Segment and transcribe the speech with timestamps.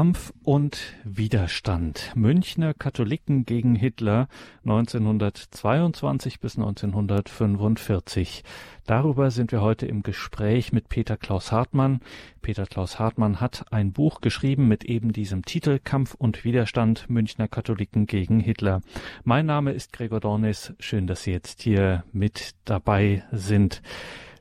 [0.00, 2.12] Kampf und Widerstand.
[2.14, 4.28] Münchner Katholiken gegen Hitler
[4.64, 8.42] 1922 bis 1945.
[8.86, 12.00] Darüber sind wir heute im Gespräch mit Peter Klaus Hartmann.
[12.40, 17.46] Peter Klaus Hartmann hat ein Buch geschrieben mit eben diesem Titel Kampf und Widerstand Münchner
[17.46, 18.80] Katholiken gegen Hitler.
[19.24, 20.72] Mein Name ist Gregor Dornis.
[20.78, 23.82] Schön, dass Sie jetzt hier mit dabei sind.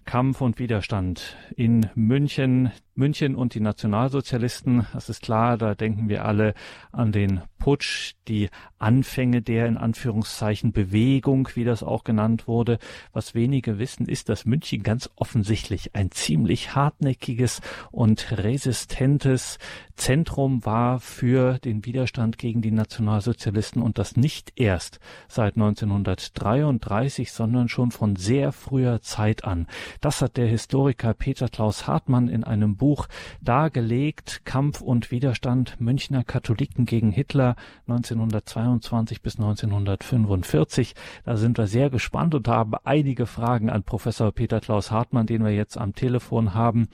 [0.10, 2.72] Kampf und Widerstand in München.
[3.00, 6.54] München und die Nationalsozialisten, das ist klar, da denken wir alle
[6.92, 12.80] an den Putsch, die Anfänge der in Anführungszeichen Bewegung, wie das auch genannt wurde.
[13.12, 19.58] Was wenige wissen, ist, dass München ganz offensichtlich ein ziemlich hartnäckiges und resistentes
[19.96, 27.68] Zentrum war für den Widerstand gegen die Nationalsozialisten und das nicht erst seit 1933, sondern
[27.68, 29.68] schon von sehr früher Zeit an.
[30.00, 33.06] Das hat der Historiker Peter Klaus Hartmann in einem Buch Buch
[33.40, 37.56] dargelegt, Kampf und Widerstand Münchner Katholiken gegen Hitler
[37.88, 40.96] 1922 bis 1945.
[41.24, 45.44] Da sind wir sehr gespannt und haben einige Fragen an Professor Peter Klaus Hartmann, den
[45.44, 46.88] wir jetzt am Telefon haben.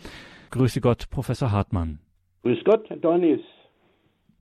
[0.52, 1.99] Grüße Gott, Professor Hartmann.
[2.43, 3.39] Grüß Gott, Herr Dornis.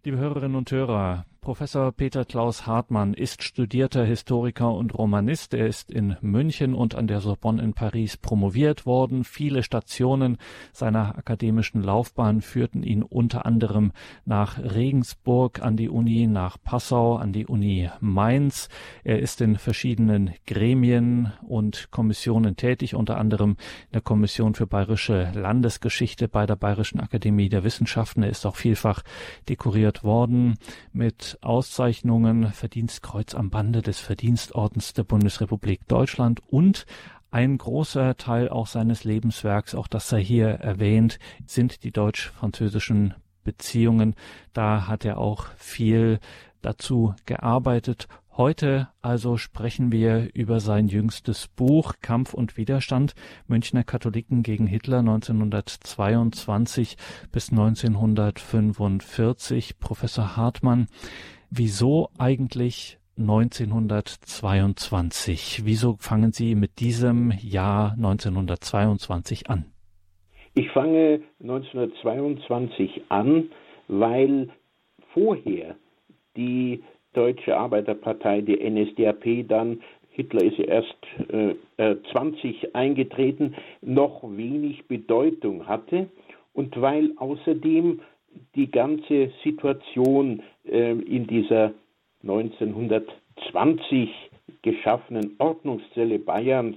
[0.02, 5.53] Liebe Hörerinnen und Hörer, Professor Peter Klaus Hartmann ist studierter Historiker und Romanist.
[5.53, 9.25] Er ist in München und an der Sorbonne in Paris promoviert worden.
[9.25, 10.39] Viele Stationen
[10.73, 13.92] seiner akademischen Laufbahn führten ihn unter anderem
[14.25, 18.70] nach Regensburg an die Uni, nach Passau an die Uni Mainz.
[19.05, 25.31] Er ist in verschiedenen Gremien und Kommissionen tätig, unter anderem in der Kommission für bayerische
[25.34, 28.23] Landesgeschichte bei der Bayerischen Akademie der Wissenschaften.
[28.23, 29.03] Er ist auch vielfach
[29.47, 30.56] dekoriert worden
[30.95, 36.86] mit Auszeichnungen, Verdienstkreuz am Bande des Verdienstordens der Bundesrepublik Deutschland und
[37.30, 44.14] ein großer Teil auch seines Lebenswerks, auch das sei hier erwähnt, sind die deutsch-französischen Beziehungen.
[44.52, 46.20] Da hat er auch viel
[46.62, 48.08] dazu gearbeitet.
[48.36, 53.14] Heute also sprechen wir über sein jüngstes Buch Kampf und Widerstand
[53.46, 56.96] Münchner Katholiken gegen Hitler 1922
[57.30, 59.78] bis 1945.
[59.78, 60.89] Professor Hartmann,
[61.48, 65.62] wieso eigentlich 1922?
[65.64, 69.67] Wieso fangen Sie mit diesem Jahr 1922 an?
[70.55, 73.50] Ich fange 1922 an,
[73.86, 74.48] weil
[75.12, 75.77] vorher
[76.36, 76.83] die
[77.14, 79.80] Deutsche Arbeiterpartei, die NSDAP, dann
[80.11, 80.97] Hitler ist erst
[81.29, 81.55] äh,
[82.13, 86.08] 20 äh, eingetreten, noch wenig Bedeutung hatte.
[86.53, 88.01] Und weil außerdem
[88.55, 91.73] die ganze Situation äh, in dieser
[92.23, 94.08] 1920
[94.63, 96.77] geschaffenen Ordnungszelle Bayerns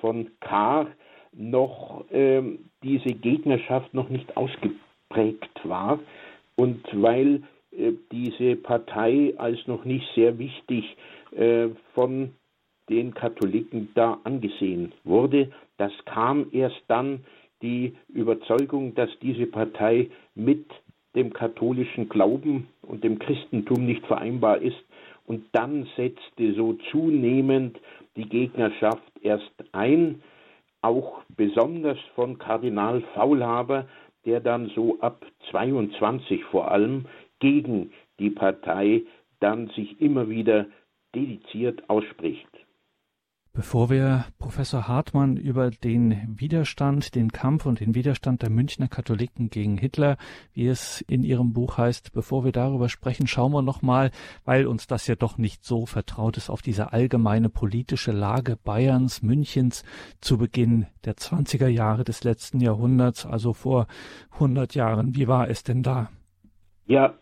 [0.00, 0.88] von Kahr
[1.32, 2.42] noch äh,
[2.82, 6.00] diese Gegnerschaft noch nicht ausgeprägt war.
[6.56, 7.42] Und weil
[8.12, 10.96] diese Partei als noch nicht sehr wichtig
[11.32, 12.32] äh, von
[12.88, 15.50] den Katholiken da angesehen wurde.
[15.78, 17.24] Das kam erst dann
[17.62, 20.66] die Überzeugung, dass diese Partei mit
[21.14, 24.84] dem katholischen Glauben und dem Christentum nicht vereinbar ist.
[25.26, 27.78] Und dann setzte so zunehmend
[28.16, 30.22] die Gegnerschaft erst ein,
[30.82, 33.86] auch besonders von Kardinal Faulhaber,
[34.26, 37.06] der dann so ab 22 vor allem
[37.40, 39.02] gegen die Partei
[39.40, 40.66] dann sich immer wieder
[41.14, 42.48] dediziert ausspricht.
[43.56, 49.48] Bevor wir Professor Hartmann über den Widerstand, den Kampf und den Widerstand der Münchner Katholiken
[49.48, 50.16] gegen Hitler,
[50.54, 54.10] wie es in Ihrem Buch heißt, bevor wir darüber sprechen, schauen wir nochmal,
[54.44, 59.22] weil uns das ja doch nicht so vertraut ist, auf diese allgemeine politische Lage Bayerns,
[59.22, 59.84] Münchens
[60.20, 63.86] zu Beginn der 20er Jahre des letzten Jahrhunderts, also vor
[64.32, 65.14] 100 Jahren.
[65.14, 66.10] Wie war es denn da?
[66.86, 67.14] Ja,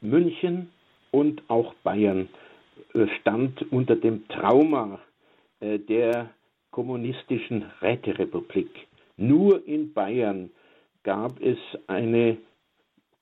[0.00, 0.70] München
[1.10, 2.28] und auch Bayern
[2.94, 5.00] äh, stand unter dem Trauma
[5.60, 6.30] äh, der
[6.70, 8.68] kommunistischen Räterepublik.
[9.16, 10.50] Nur in Bayern
[11.02, 12.36] gab es eine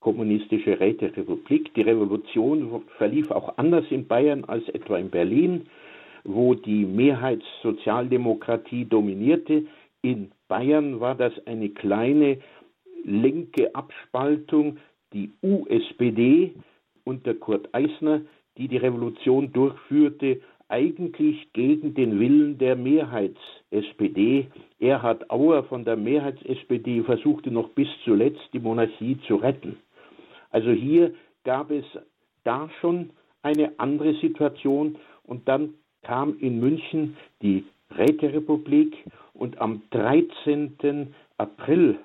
[0.01, 1.75] kommunistische Räterepublik.
[1.75, 5.67] Die Revolution verlief auch anders in Bayern als etwa in Berlin,
[6.25, 9.67] wo die Mehrheitssozialdemokratie dominierte.
[10.03, 12.39] In Bayern war das eine kleine
[13.05, 14.79] linke Abspaltung,
[15.13, 16.55] die USPD
[17.05, 18.23] unter Kurt Eisner,
[18.57, 24.49] die die Revolution durchführte, eigentlich gegen den Willen der Mehrheits-SPD.
[24.79, 29.79] Erhard Auer von der Mehrheits-SPD versuchte noch bis zuletzt die Monarchie zu retten.
[30.51, 31.15] Also hier
[31.45, 31.85] gab es
[32.45, 33.11] da schon
[33.43, 37.65] eine andere Situation und dann kam in München die
[37.97, 38.97] Räterepublik
[39.33, 41.15] und am 13.
[41.39, 41.99] April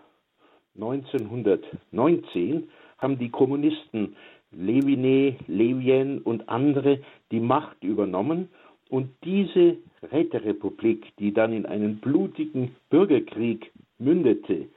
[0.75, 2.69] 1919
[3.03, 4.15] haben die Kommunisten
[4.55, 6.99] Leviné, Levien und andere
[7.31, 8.49] die Macht übernommen
[8.89, 9.77] und diese
[10.11, 14.67] Räterepublik, die dann in einen blutigen Bürgerkrieg mündete,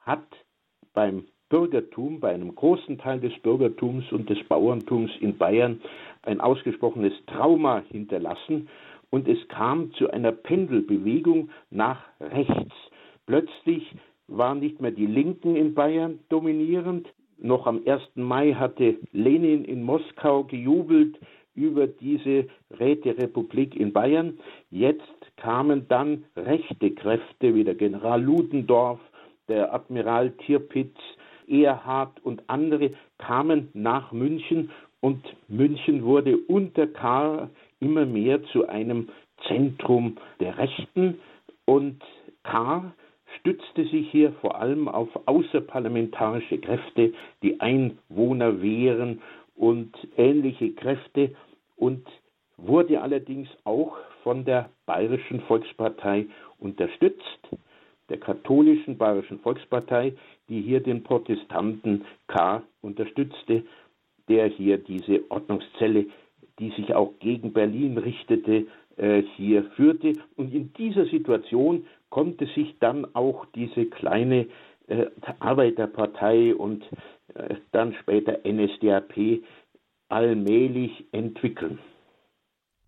[0.00, 0.26] hat
[0.94, 5.80] beim Bürgertum, bei einem großen Teil des Bürgertums und des Bauerntums in Bayern
[6.22, 8.68] ein ausgesprochenes Trauma hinterlassen
[9.10, 12.74] und es kam zu einer Pendelbewegung nach rechts.
[13.26, 13.84] Plötzlich
[14.28, 17.06] waren nicht mehr die Linken in Bayern dominierend.
[17.44, 18.00] Noch am 1.
[18.14, 21.18] Mai hatte Lenin in Moskau gejubelt
[21.56, 22.46] über diese
[22.78, 24.38] Räterepublik in Bayern.
[24.70, 25.02] Jetzt
[25.36, 29.00] kamen dann rechte Kräfte wie der General Ludendorff,
[29.48, 30.96] der Admiral Tirpitz,
[31.48, 37.50] Erhard und andere kamen nach München und München wurde unter Karl
[37.80, 39.08] immer mehr zu einem
[39.48, 41.18] Zentrum der Rechten
[41.64, 42.00] und
[42.44, 42.92] Karl
[43.38, 47.12] stützte sich hier vor allem auf außerparlamentarische Kräfte,
[47.42, 49.20] die Einwohnerwehren
[49.56, 51.34] und ähnliche Kräfte
[51.76, 52.06] und
[52.56, 56.26] wurde allerdings auch von der Bayerischen Volkspartei
[56.58, 57.40] unterstützt,
[58.08, 60.12] der katholischen Bayerischen Volkspartei,
[60.48, 62.62] die hier den Protestanten K.
[62.82, 63.64] unterstützte,
[64.28, 66.06] der hier diese Ordnungszelle,
[66.58, 70.12] die sich auch gegen Berlin richtete, äh, hier führte.
[70.36, 74.46] Und in dieser Situation konnte sich dann auch diese kleine
[74.86, 75.06] äh,
[75.40, 76.84] Arbeiterpartei und
[77.34, 79.40] äh, dann später NSDAP
[80.10, 81.78] allmählich entwickeln.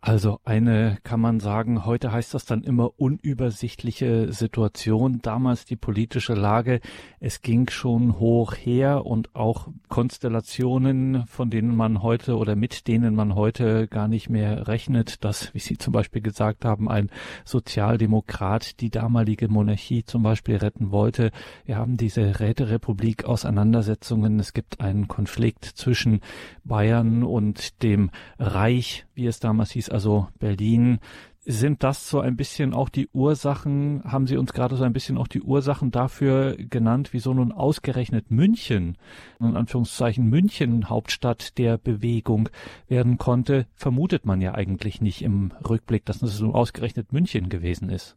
[0.06, 5.20] Also eine, kann man sagen, heute heißt das dann immer unübersichtliche Situation.
[5.22, 6.80] Damals die politische Lage,
[7.20, 13.14] es ging schon hoch her und auch Konstellationen, von denen man heute oder mit denen
[13.14, 17.08] man heute gar nicht mehr rechnet, dass, wie Sie zum Beispiel gesagt haben, ein
[17.46, 21.30] Sozialdemokrat die damalige Monarchie zum Beispiel retten wollte.
[21.64, 24.38] Wir haben diese Räterepublik Auseinandersetzungen.
[24.38, 26.20] Es gibt einen Konflikt zwischen
[26.62, 30.98] Bayern und dem Reich, wie es damals hieß, also Berlin.
[31.46, 35.18] Sind das so ein bisschen auch die Ursachen, haben Sie uns gerade so ein bisschen
[35.18, 38.96] auch die Ursachen dafür genannt, wieso nun ausgerechnet München,
[39.40, 42.48] in Anführungszeichen München Hauptstadt der Bewegung
[42.88, 47.90] werden konnte, vermutet man ja eigentlich nicht im Rückblick, dass es nun ausgerechnet München gewesen
[47.90, 48.16] ist.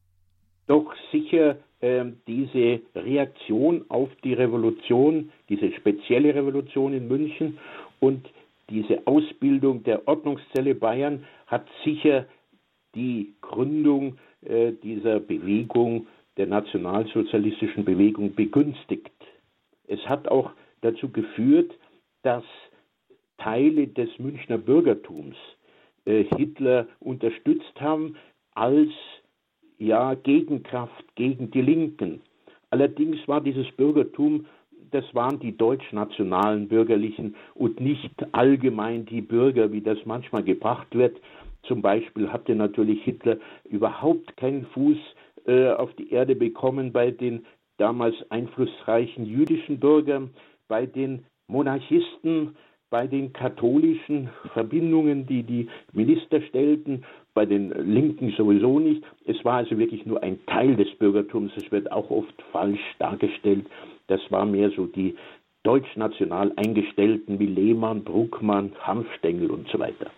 [0.67, 7.57] Doch sicher äh, diese Reaktion auf die Revolution, diese spezielle Revolution in München
[7.99, 8.25] und
[8.69, 12.25] diese Ausbildung der Ordnungszelle Bayern hat sicher
[12.95, 19.11] die Gründung äh, dieser Bewegung, der nationalsozialistischen Bewegung, begünstigt.
[19.87, 21.73] Es hat auch dazu geführt,
[22.23, 22.43] dass
[23.37, 25.35] Teile des Münchner Bürgertums
[26.05, 28.15] äh, Hitler unterstützt haben
[28.53, 28.89] als
[29.77, 32.21] ja, Gegenkraft gegen die Linken.
[32.69, 34.45] Allerdings war dieses Bürgertum
[34.91, 41.17] das waren die deutschnationalen Bürgerlichen und nicht allgemein die Bürger, wie das manchmal gebracht wird.
[41.63, 44.97] Zum Beispiel hatte natürlich Hitler überhaupt keinen Fuß
[45.45, 47.45] äh, auf die Erde bekommen bei den
[47.77, 50.31] damals einflussreichen jüdischen Bürgern,
[50.67, 52.55] bei den Monarchisten,
[52.89, 57.03] bei den katholischen Verbindungen, die die Minister stellten,
[57.33, 59.03] bei den Linken sowieso nicht.
[59.25, 61.51] Es war also wirklich nur ein Teil des Bürgertums.
[61.55, 63.65] Es wird auch oft falsch dargestellt.
[64.07, 65.15] Das war mehr so die
[65.63, 70.11] deutschnational Eingestellten wie Lehmann, Bruckmann, Hanfstengel und so weiter.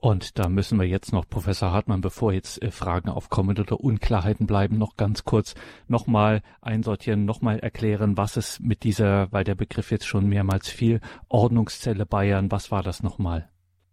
[0.00, 4.46] Und da müssen wir jetzt noch, Professor Hartmann, bevor jetzt äh, Fragen aufkommen oder Unklarheiten
[4.46, 5.54] bleiben, noch ganz kurz
[5.88, 11.00] nochmal einsortieren, nochmal erklären, was es mit dieser, weil der Begriff jetzt schon mehrmals fiel,
[11.28, 13.50] Ordnungszelle Bayern, was war das nochmal?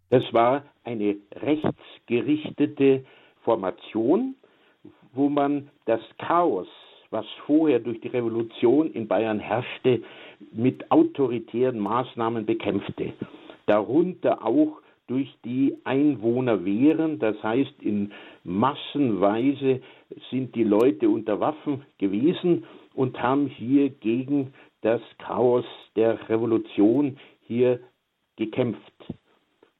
[0.08, 3.04] Das war eine rechtsgerichtete
[3.44, 4.34] Formation,
[5.12, 6.68] wo man das Chaos,
[7.10, 10.02] was vorher durch die Revolution in Bayern herrschte,
[10.52, 13.12] mit autoritären Maßnahmen bekämpfte.
[13.66, 18.12] Darunter auch durch die Einwohnerwehren, das heißt in
[18.44, 19.80] Massenweise
[20.30, 25.64] sind die Leute unter Waffen gewesen und haben hier gegen das Chaos
[25.96, 27.80] der Revolution hier
[28.36, 28.82] gekämpft.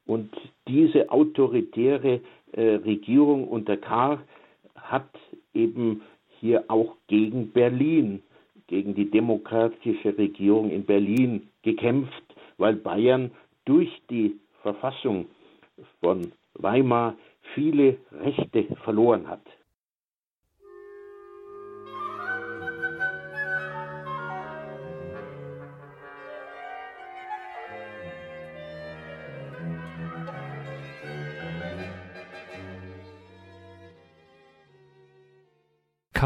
[0.06, 0.30] Und
[0.66, 2.20] diese autoritäre
[2.52, 4.20] äh, Regierung unter Karl
[4.75, 5.11] hat
[5.52, 6.02] eben
[6.40, 8.23] hier auch gegen Berlin,
[8.66, 12.23] gegen die demokratische Regierung in Berlin gekämpft,
[12.59, 13.30] weil Bayern
[13.64, 15.26] durch die Verfassung
[16.00, 17.16] von Weimar
[17.54, 19.42] viele Rechte verloren hat.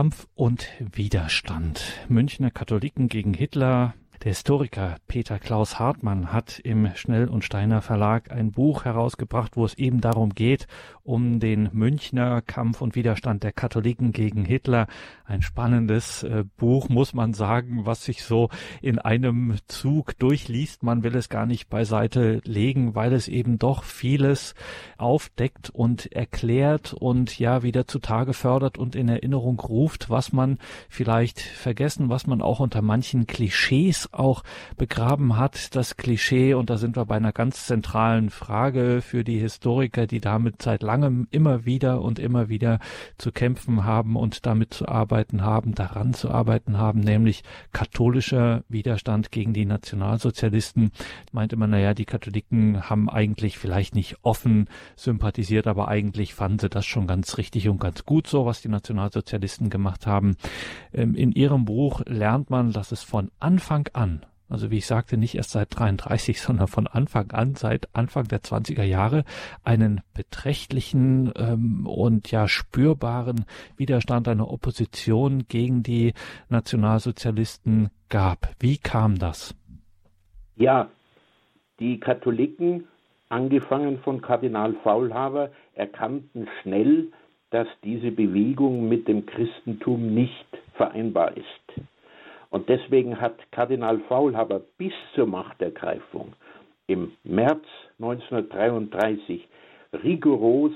[0.02, 1.80] Kampf und Widerstand.
[2.09, 3.94] Münchner Katholiken gegen Hitler,
[4.25, 9.64] Der Historiker Peter Klaus Hartmann hat im Schnell und Steiner Verlag ein Buch herausgebracht, wo
[9.64, 10.69] es eben darum geht,
[11.02, 14.87] um den Münchner Kampf und Widerstand der Katholiken gegen Hitler.
[15.25, 18.49] Ein spannendes äh, Buch, muss man sagen, was sich so
[18.81, 20.85] in einem Zug durchliest.
[20.85, 24.55] Man will es gar nicht beiseite legen, weil es eben doch vieles
[24.99, 31.41] aufdeckt und erklärt und ja wieder zutage fördert und in Erinnerung ruft, was man vielleicht
[31.41, 34.42] vergessen, was man auch unter manchen Klischees auch
[34.76, 35.75] begraben hat.
[35.75, 40.21] Das Klischee, und da sind wir bei einer ganz zentralen Frage für die Historiker, die
[40.21, 42.78] damit seit langem immer wieder und immer wieder
[43.19, 47.42] zu kämpfen haben und damit zu arbeiten haben, daran zu arbeiten haben, nämlich
[47.73, 50.92] katholischer Widerstand gegen die Nationalsozialisten.
[51.33, 56.69] Meinte man, naja, die Katholiken haben eigentlich vielleicht nicht offen sympathisiert, aber eigentlich fanden sie
[56.69, 60.37] das schon ganz richtig und ganz gut so, was die Nationalsozialisten gemacht haben.
[60.92, 64.01] Ähm, in ihrem Buch lernt man, dass es von Anfang an
[64.52, 68.40] also wie ich sagte, nicht erst seit 33, sondern von Anfang an, seit Anfang der
[68.40, 69.25] 20er Jahre,
[69.64, 76.12] einen beträchtlichen ähm, und ja spürbaren Widerstand, eine Opposition gegen die
[76.50, 78.50] Nationalsozialisten gab.
[78.61, 79.54] Wie kam das?
[80.56, 80.90] Ja,
[81.80, 82.87] die Katholiken,
[83.30, 87.09] angefangen von Kardinal Faulhaber, erkannten schnell,
[87.50, 91.87] dass diese Bewegung mit dem Christentum nicht vereinbar ist.
[92.52, 96.35] Und deswegen hat Kardinal Faulhaber bis zur Machtergreifung
[96.87, 97.64] im März
[97.99, 99.49] 1933
[100.04, 100.75] rigoros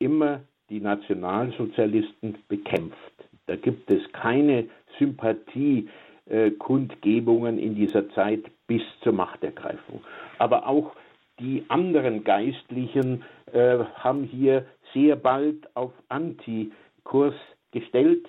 [0.00, 0.40] immer
[0.70, 2.98] die Nationalsozialisten bekämpft.
[3.46, 4.66] Da gibt es keine
[4.98, 10.02] Sympathiekundgebungen in dieser Zeit bis zur Machtergreifung.
[10.38, 10.96] Aber auch
[11.38, 17.36] die anderen Geistlichen äh, haben hier sehr bald auf Antikurs
[17.70, 18.26] gestellt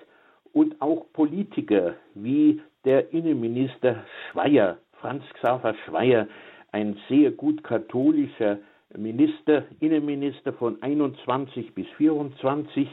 [0.53, 6.27] und auch Politiker wie der Innenminister Schweier, Franz Xaver Schweier,
[6.71, 8.59] ein sehr gut katholischer
[8.95, 12.87] Minister, Innenminister von 21 bis 24.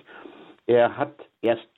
[0.66, 1.68] Er hat erst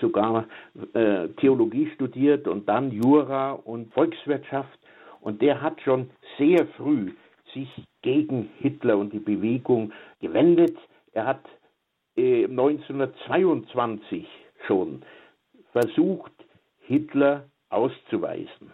[0.00, 0.46] sogar
[0.94, 4.78] äh, Theologie studiert und dann Jura und Volkswirtschaft.
[5.20, 7.12] Und der hat schon sehr früh
[7.52, 7.68] sich
[8.02, 10.76] gegen Hitler und die Bewegung gewendet.
[11.12, 11.44] Er hat
[12.16, 14.26] äh, 1922
[14.66, 15.02] schon
[15.72, 16.32] versucht,
[16.90, 18.72] Hitler auszuweisen.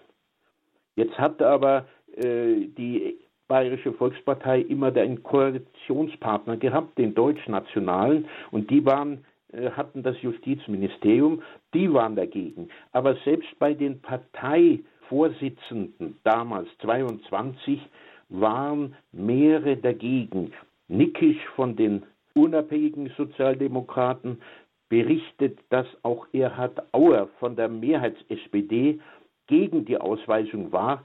[0.95, 1.85] Jetzt hat aber
[2.17, 10.03] äh, die Bayerische Volkspartei immer einen Koalitionspartner gehabt, den Deutschnationalen, und die waren äh, hatten
[10.03, 11.43] das Justizministerium,
[11.75, 12.71] die waren dagegen.
[12.93, 17.83] Aber selbst bei den Parteivorsitzenden damals 22
[18.31, 20.55] waren mehrere dagegen.
[20.89, 24.41] Nickisch von den unabhängigen Sozialdemokraten,
[24.89, 29.01] berichtet, dass auch Erhard Auer von der Mehrheits-SPD
[29.47, 31.05] gegen die Ausweisung war,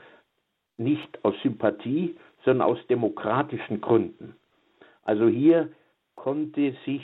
[0.77, 4.35] nicht aus Sympathie, sondern aus demokratischen Gründen.
[5.03, 5.69] Also hier
[6.15, 7.03] konnte sich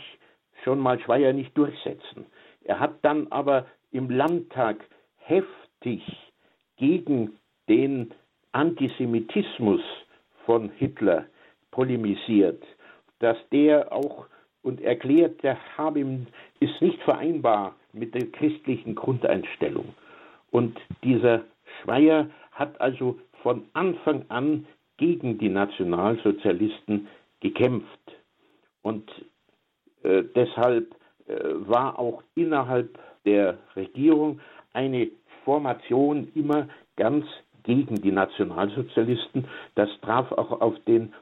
[0.63, 2.25] schon mal Schweier nicht durchsetzen.
[2.63, 4.84] Er hat dann aber im Landtag
[5.17, 6.03] heftig
[6.77, 7.38] gegen
[7.69, 8.13] den
[8.51, 9.81] Antisemitismus
[10.46, 11.25] von Hitler
[11.72, 12.63] polemisiert,
[13.19, 14.27] dass der auch
[14.67, 16.27] und erklärt, der Habim
[16.59, 19.95] ist nicht vereinbar mit der christlichen Grundeinstellung.
[20.51, 21.45] Und dieser
[21.81, 27.07] Schweier hat also von Anfang an gegen die Nationalsozialisten
[27.39, 28.12] gekämpft.
[28.81, 29.09] Und
[30.03, 30.93] äh, deshalb
[31.27, 34.41] äh, war auch innerhalb der Regierung
[34.74, 35.09] eine
[35.45, 37.25] Formation immer ganz
[37.63, 39.47] gegen die Nationalsozialisten.
[39.75, 41.13] Das traf auch auf den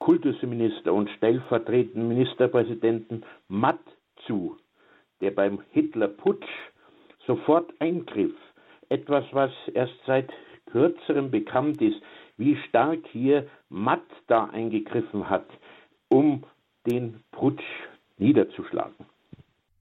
[0.00, 3.80] Kultusminister und stellvertretenden Ministerpräsidenten Matt
[4.26, 4.56] zu,
[5.20, 6.48] der beim Hitlerputsch
[7.26, 8.34] sofort eingriff.
[8.88, 10.30] Etwas, was erst seit
[10.66, 12.02] kürzerem bekannt ist,
[12.36, 15.46] wie stark hier Matt da eingegriffen hat,
[16.08, 16.44] um
[16.86, 17.62] den Putsch
[18.18, 19.06] niederzuschlagen.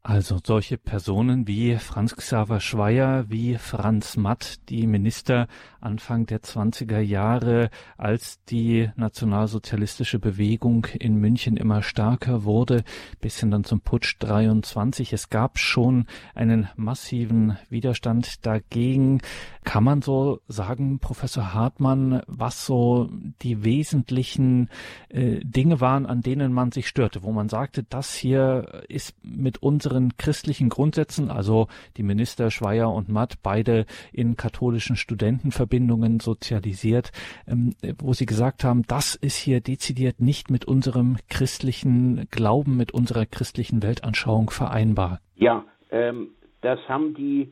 [0.02, 5.48] Also solche Personen wie Franz Xaver Schweier, wie Franz Matt, die Minister
[5.82, 12.86] Anfang der 20er Jahre, als die nationalsozialistische Bewegung in München immer stärker wurde,
[13.20, 15.12] bis hin dann zum Putsch 23.
[15.12, 19.20] Es gab schon einen massiven Widerstand dagegen.
[19.66, 23.10] Kann man so sagen, Professor Hartmann, was so
[23.42, 24.70] die wesentlichen
[25.10, 29.58] äh, Dinge waren, an denen man sich störte, wo man sagte, das hier ist mit
[29.62, 31.68] unseren unseren christlichen Grundsätzen, also
[31.98, 37.12] die Minister Schweier und Matt, beide in katholischen Studentenverbindungen sozialisiert,
[37.48, 42.94] ähm, wo sie gesagt haben, das ist hier dezidiert nicht mit unserem christlichen Glauben, mit
[42.94, 45.22] unserer christlichen Weltanschauung vereinbar.
[45.36, 46.30] Ja, ähm,
[46.62, 47.52] das haben die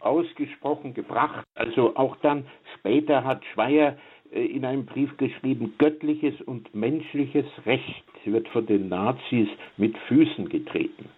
[0.00, 1.44] ausgesprochen gebracht.
[1.54, 2.44] Also auch dann
[2.78, 3.96] später hat Schweier
[4.30, 10.50] äh, in einem Brief geschrieben, göttliches und menschliches Recht wird von den Nazis mit Füßen
[10.50, 11.08] getreten.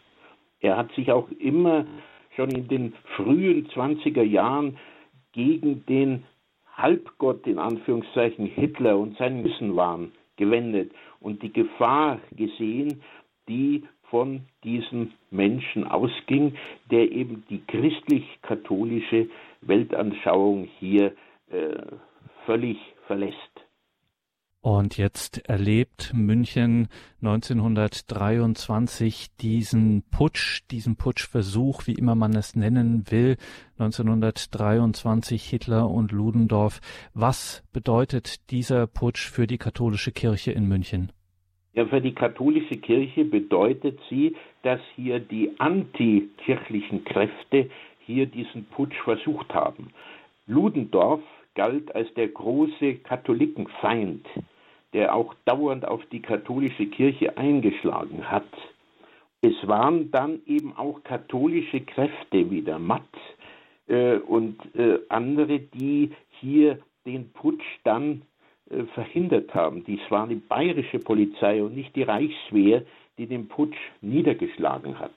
[0.61, 1.87] Er hat sich auch immer
[2.37, 4.76] schon in den frühen 20er Jahren
[5.33, 6.25] gegen den
[6.76, 13.02] Halbgott in Anführungszeichen Hitler und seinen Missenwahn gewendet und die Gefahr gesehen,
[13.49, 16.57] die von diesem Menschen ausging,
[16.90, 19.29] der eben die christlich-katholische
[19.61, 21.12] Weltanschauung hier
[21.50, 21.76] äh,
[22.47, 23.37] völlig verlässt.
[24.62, 26.88] Und jetzt erlebt München
[27.23, 33.38] 1923 diesen Putsch, diesen Putschversuch, wie immer man es nennen will.
[33.79, 36.83] 1923 Hitler und Ludendorff.
[37.14, 41.11] Was bedeutet dieser Putsch für die katholische Kirche in München?
[41.73, 47.71] Ja, für die katholische Kirche bedeutet sie, dass hier die antikirchlichen Kräfte
[48.05, 49.88] hier diesen Putsch versucht haben.
[50.47, 51.23] Ludendorff
[51.61, 54.26] galt als der große Katholikenfeind,
[54.95, 58.49] der auch dauernd auf die katholische Kirche eingeschlagen hat.
[59.43, 63.14] Es waren dann eben auch katholische Kräfte wie der Matt
[63.88, 68.23] äh, und äh, andere, die hier den Putsch dann
[68.71, 69.85] äh, verhindert haben.
[69.85, 72.85] Dies war die bayerische Polizei und nicht die Reichswehr,
[73.19, 75.12] die den Putsch niedergeschlagen hat.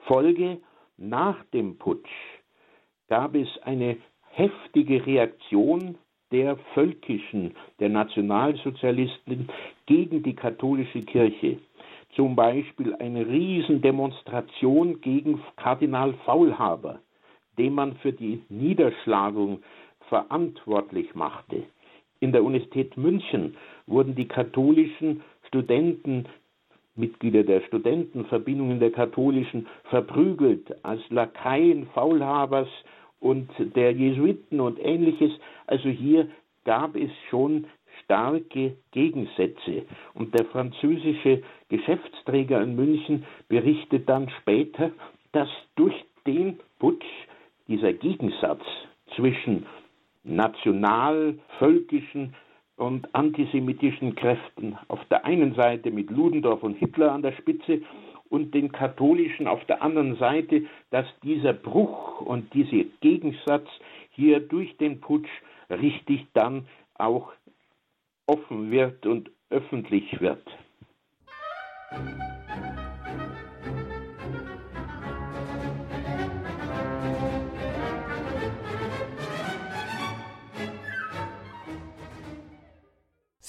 [0.00, 0.58] Folge
[0.98, 2.12] nach dem Putsch
[3.08, 3.96] gab es eine
[4.36, 5.96] heftige Reaktion
[6.30, 9.48] der völkischen, der Nationalsozialisten
[9.86, 11.58] gegen die katholische Kirche.
[12.14, 17.00] Zum Beispiel eine Riesendemonstration gegen Kardinal Faulhaber,
[17.56, 19.62] den man für die Niederschlagung
[20.08, 21.62] verantwortlich machte.
[22.20, 26.26] In der Universität München wurden die katholischen Studenten
[26.94, 32.68] Mitglieder der Studentenverbindungen der Katholischen verprügelt als Lakaien Faulhabers
[33.20, 35.32] und der Jesuiten und ähnliches.
[35.66, 36.28] Also hier
[36.64, 37.66] gab es schon
[38.04, 39.84] starke Gegensätze.
[40.14, 44.90] Und der französische Geschäftsträger in München berichtet dann später,
[45.32, 45.94] dass durch
[46.26, 47.04] den Putsch
[47.68, 48.62] dieser Gegensatz
[49.14, 49.66] zwischen
[50.24, 52.34] national, völkischen
[52.76, 57.80] und antisemitischen Kräften auf der einen Seite mit Ludendorff und Hitler an der Spitze
[58.28, 63.68] und den Katholischen auf der anderen Seite, dass dieser Bruch und dieser Gegensatz
[64.10, 65.30] hier durch den Putsch
[65.70, 67.32] richtig dann auch
[68.26, 70.42] offen wird und öffentlich wird.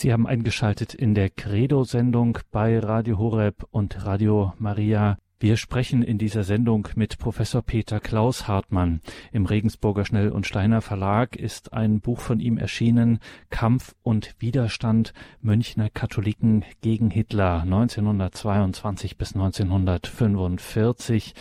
[0.07, 5.17] Sie haben eingeschaltet in der Credo-Sendung bei Radio Horeb und Radio Maria.
[5.37, 9.01] Wir sprechen in dieser Sendung mit Professor Peter Klaus Hartmann.
[9.33, 15.11] Im Regensburger Schnell und Steiner Verlag ist ein Buch von ihm erschienen, Kampf und Widerstand
[15.41, 21.35] Münchner Katholiken gegen Hitler 1922 bis 1945.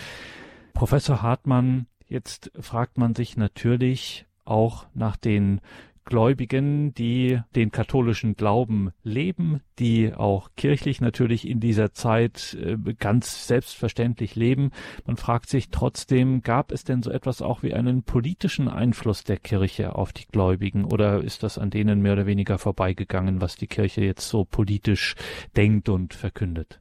[0.72, 5.61] Professor Hartmann, jetzt fragt man sich natürlich auch nach den
[6.07, 13.47] Gläubigen, die den katholischen Glauben leben, die auch kirchlich natürlich in dieser Zeit äh, ganz
[13.47, 14.71] selbstverständlich leben.
[15.05, 19.37] Man fragt sich trotzdem, gab es denn so etwas auch wie einen politischen Einfluss der
[19.37, 23.66] Kirche auf die Gläubigen oder ist das an denen mehr oder weniger vorbeigegangen, was die
[23.66, 25.16] Kirche jetzt so politisch
[25.57, 26.81] denkt und verkündet?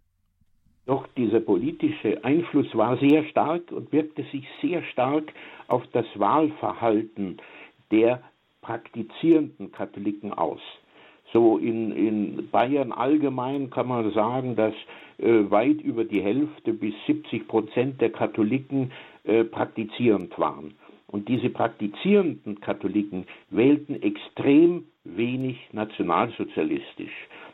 [0.85, 5.33] Doch dieser politische Einfluss war sehr stark und wirkte sich sehr stark
[5.67, 7.37] auf das Wahlverhalten
[7.91, 8.21] der
[8.65, 10.59] praktizierenden Katholiken aus.
[11.31, 14.73] So in, in Bayern allgemein kann man sagen, dass
[15.19, 18.91] äh, weit über die Hälfte bis 70 Prozent der Katholiken
[19.23, 20.73] äh, praktizierend waren.
[21.07, 27.13] Und diese praktizierenden Katholiken wählten extrem wenig nationalsozialistisch.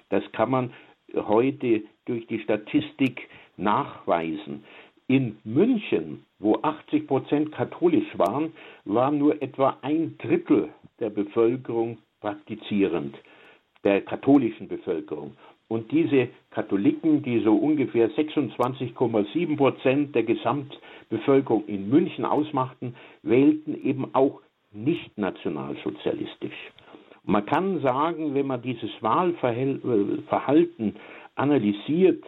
[0.09, 0.73] Das kann man
[1.13, 4.63] heute durch die Statistik nachweisen.
[5.07, 8.53] In München, wo 80 Prozent katholisch waren,
[8.85, 10.69] war nur etwa ein Drittel
[11.01, 13.17] der Bevölkerung praktizierend,
[13.83, 15.35] der katholischen Bevölkerung.
[15.67, 24.13] Und diese Katholiken, die so ungefähr 26,7 Prozent der Gesamtbevölkerung in München ausmachten, wählten eben
[24.13, 24.41] auch
[24.73, 26.71] nicht nationalsozialistisch.
[27.23, 30.95] Man kann sagen, wenn man dieses Wahlverhalten
[31.35, 32.23] analysiert,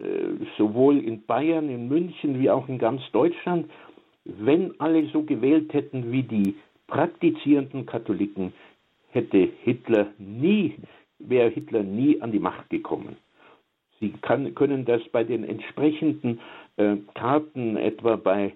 [0.00, 3.70] äh, sowohl in Bayern, in München wie auch in ganz Deutschland,
[4.24, 6.54] wenn alle so gewählt hätten wie die
[6.92, 8.52] praktizierenden Katholiken
[9.12, 10.76] hätte Hitler nie,
[11.18, 13.16] wäre Hitler nie an die Macht gekommen.
[13.98, 16.38] Sie kann, können das bei den entsprechenden
[16.76, 18.52] äh, Karten, etwa bei,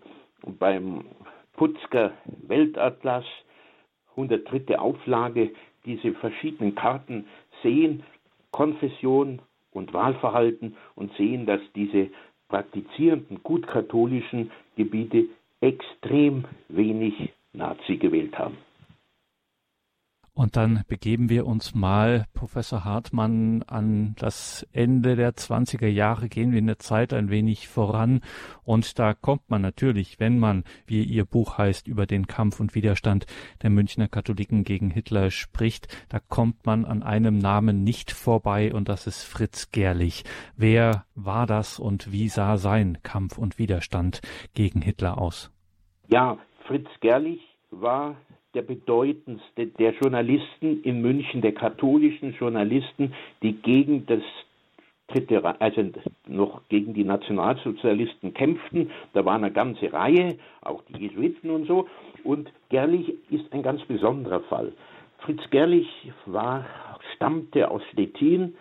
[0.59, 1.07] beim
[1.55, 2.13] Putzger
[2.47, 3.25] Weltatlas,
[4.11, 4.79] 103.
[4.79, 5.53] Auflage,
[5.87, 7.25] diese verschiedenen Karten
[7.63, 8.03] sehen
[8.51, 12.11] Konfession und Wahlverhalten und sehen, dass diese
[12.49, 15.25] praktizierenden, gut katholischen Gebiete
[15.63, 18.59] extrem wenig Nazi gewählt haben.
[20.37, 26.53] Und dann begeben wir uns mal, Professor Hartmann, an das Ende der 20er Jahre, gehen
[26.53, 28.21] wir in der Zeit ein wenig voran.
[28.63, 32.75] Und da kommt man natürlich, wenn man, wie Ihr Buch heißt, über den Kampf und
[32.75, 33.25] Widerstand
[33.63, 38.91] der Münchner Katholiken gegen Hitler spricht, da kommt man an einem Namen nicht vorbei und
[38.91, 40.25] das ist Fritz Gerlich.
[40.55, 44.21] Wer war das und wie sah sein Kampf und Widerstand
[44.53, 45.51] gegen Hitler aus?
[46.09, 48.17] Ja, Fritz Gerlich war
[48.55, 54.23] der bedeutendste der Journalisten in München, der katholischen Journalisten, die gegen das
[55.61, 55.91] also
[56.27, 58.91] noch gegen die Nationalsozialisten kämpften.
[59.13, 61.87] Da war eine ganze Reihe, auch die Jesuiten und so.
[62.25, 64.73] Und Gerlich ist ein ganz besonderer Fall.
[65.19, 65.89] Fritz Gerlich
[66.27, 66.67] war,
[67.15, 68.57] stammte aus Stettin,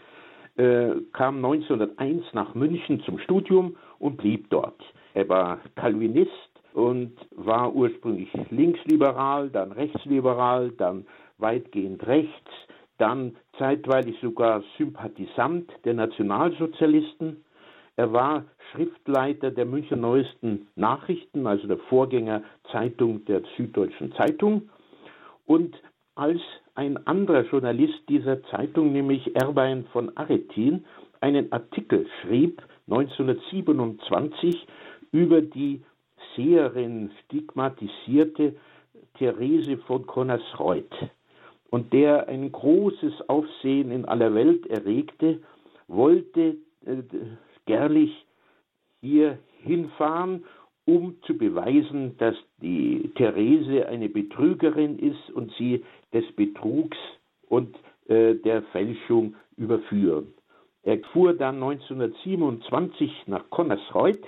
[0.58, 4.80] äh, kam 1901 nach München zum Studium und blieb dort.
[5.16, 6.45] Er war Calvinist,
[6.76, 11.06] und war ursprünglich linksliberal, dann rechtsliberal, dann
[11.38, 12.52] weitgehend rechts,
[12.98, 17.46] dann zeitweilig sogar Sympathisant der Nationalsozialisten.
[17.96, 24.70] Er war Schriftleiter der München Neuesten Nachrichten, also der Vorgängerzeitung der Süddeutschen Zeitung.
[25.46, 25.78] Und
[26.16, 26.42] als
[26.76, 30.84] ein anderer Journalist dieser Zeitung, nämlich Erwein von Aretin,
[31.22, 34.68] einen Artikel schrieb, 1927,
[35.14, 35.82] über die
[36.36, 38.56] Erzieherin stigmatisierte
[39.18, 41.10] Therese von Connersreuth
[41.70, 45.40] und der ein großes Aufsehen in aller Welt erregte,
[45.88, 47.04] wollte äh,
[47.66, 48.26] Gerlich
[49.02, 50.44] hier hinfahren,
[50.86, 56.98] um zu beweisen, dass die Therese eine Betrügerin ist und sie des Betrugs
[57.48, 57.76] und
[58.08, 60.34] äh, der Fälschung überführen.
[60.84, 64.20] Er fuhr dann 1927 nach Connersreuth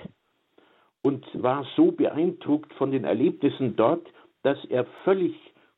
[1.08, 4.06] und war so beeindruckt von den Erlebnissen dort,
[4.42, 5.34] dass er völlig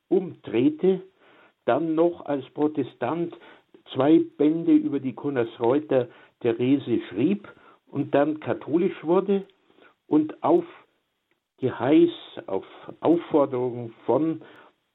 [0.09, 1.03] umdrehte,
[1.63, 3.33] dann noch als Protestant
[3.93, 6.09] zwei Bände über die Konnersreuter
[6.41, 7.47] Therese schrieb
[7.87, 9.45] und dann katholisch wurde
[10.05, 10.65] und auf
[11.59, 12.09] Geheiß,
[12.47, 12.65] auf
[12.99, 14.41] Aufforderung von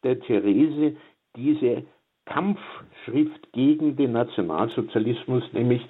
[0.04, 0.96] der Therese
[1.34, 1.84] diese
[2.26, 5.80] Kampfschrift gegen den Nationalsozialismus, nämlich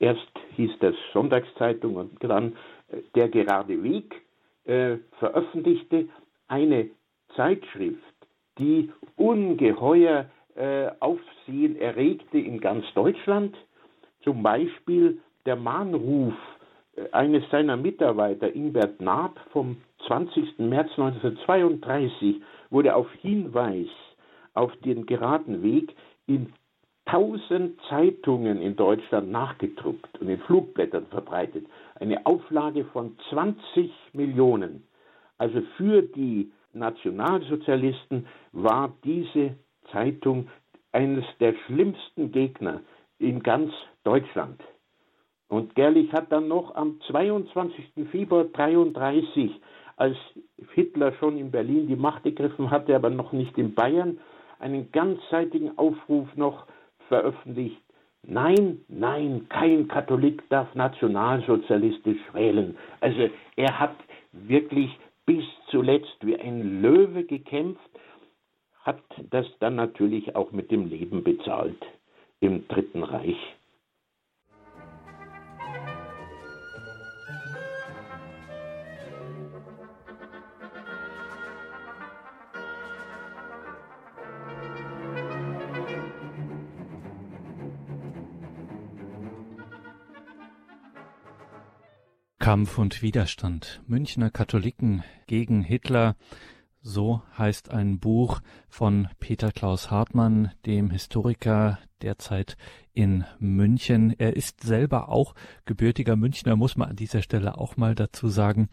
[0.00, 2.56] erst hieß das Sonntagszeitung und dann
[3.14, 4.14] der gerade Weg
[4.64, 6.08] äh, veröffentlichte
[6.48, 6.90] eine
[7.36, 7.98] Zeitschrift,
[8.58, 13.56] die ungeheuer äh, Aufsehen erregte in ganz Deutschland.
[14.22, 16.34] Zum Beispiel der Mahnruf
[16.96, 20.58] äh, eines seiner Mitarbeiter, Ingbert Naab, vom 20.
[20.58, 23.88] März 1932 wurde auf Hinweis
[24.54, 25.94] auf den geraden Weg
[26.26, 26.52] in
[27.06, 31.66] tausend Zeitungen in Deutschland nachgedruckt und in Flugblättern verbreitet.
[32.02, 34.82] Eine Auflage von 20 Millionen.
[35.38, 39.56] Also für die Nationalsozialisten war diese
[39.92, 40.48] Zeitung
[40.90, 42.80] eines der schlimmsten Gegner
[43.20, 44.60] in ganz Deutschland.
[45.46, 47.92] Und Gerlich hat dann noch am 22.
[48.10, 49.52] Februar 1933,
[49.96, 50.16] als
[50.74, 54.18] Hitler schon in Berlin die Macht ergriffen hatte, aber noch nicht in Bayern,
[54.58, 56.66] einen ganzseitigen Aufruf noch
[57.06, 57.80] veröffentlicht,
[58.22, 62.76] nein, nein, kein Katholik darf nationalsozialistisch wählen.
[63.00, 63.96] Also er hat
[64.32, 64.90] wirklich
[65.26, 67.80] bis zuletzt wie ein Löwe gekämpft,
[68.80, 71.80] hat das dann natürlich auch mit dem Leben bezahlt
[72.40, 73.38] im Dritten Reich.
[92.52, 93.80] Kampf und Widerstand.
[93.86, 96.16] Münchner Katholiken gegen Hitler.
[96.84, 102.56] So heißt ein Buch von Peter Klaus Hartmann, dem Historiker derzeit
[102.92, 104.12] in München.
[104.18, 108.68] Er ist selber auch gebürtiger Münchner, muss man an dieser Stelle auch mal dazu sagen.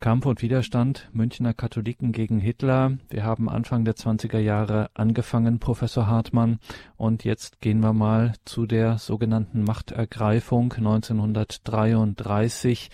[0.00, 2.98] Kampf und Widerstand Münchner Katholiken gegen Hitler.
[3.08, 6.58] Wir haben Anfang der 20er Jahre angefangen, Professor Hartmann,
[6.96, 12.90] und jetzt gehen wir mal zu der sogenannten Machtergreifung 1933,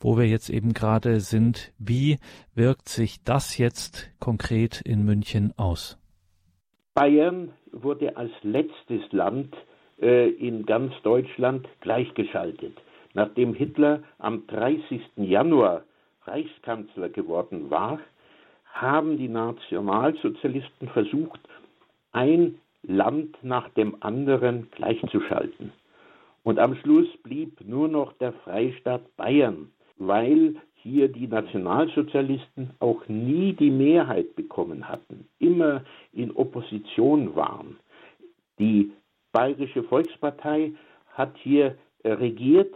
[0.00, 1.72] wo wir jetzt eben gerade sind.
[1.78, 2.18] Wie
[2.54, 5.98] wirkt sich das jetzt konkret in München aus?
[6.94, 9.54] Bayern wurde als letztes Land
[10.00, 12.76] äh, in ganz Deutschland gleichgeschaltet.
[13.14, 15.00] Nachdem Hitler am 30.
[15.16, 15.84] Januar
[16.22, 18.00] Reichskanzler geworden war,
[18.72, 21.40] haben die Nationalsozialisten versucht,
[22.12, 25.72] ein Land nach dem anderen gleichzuschalten.
[26.44, 33.52] Und am Schluss blieb nur noch der Freistaat Bayern, weil hier die Nationalsozialisten auch nie
[33.52, 37.78] die Mehrheit bekommen hatten, immer in Opposition waren.
[38.58, 38.92] Die
[39.32, 40.72] Bayerische Volkspartei
[41.12, 42.74] hat hier regiert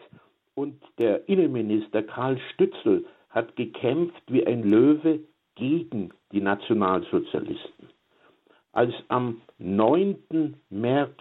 [0.55, 5.21] und der Innenminister Karl Stützel hat gekämpft wie ein Löwe
[5.55, 7.89] gegen die Nationalsozialisten.
[8.73, 10.57] Als am 9.
[10.71, 11.19] März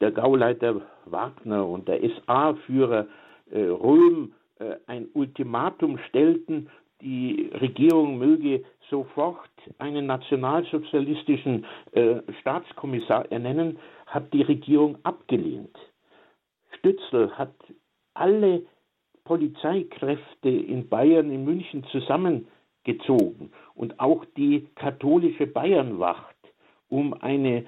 [0.00, 3.06] der Gauleiter Wagner und der SA-Führer
[3.50, 4.39] äh, Röhm äh,
[4.86, 6.68] ein Ultimatum stellten,
[7.00, 15.76] die Regierung möge sofort einen nationalsozialistischen äh, Staatskommissar ernennen, hat die Regierung abgelehnt.
[16.78, 17.54] Stützel hat
[18.14, 18.62] alle
[19.24, 26.36] Polizeikräfte in Bayern, in München zusammengezogen und auch die katholische Bayernwacht,
[26.88, 27.64] um eine äh,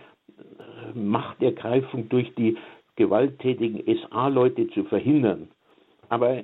[0.95, 2.59] Machtergreifung durch die
[2.97, 5.49] gewalttätigen SA-Leute zu verhindern.
[6.09, 6.43] Aber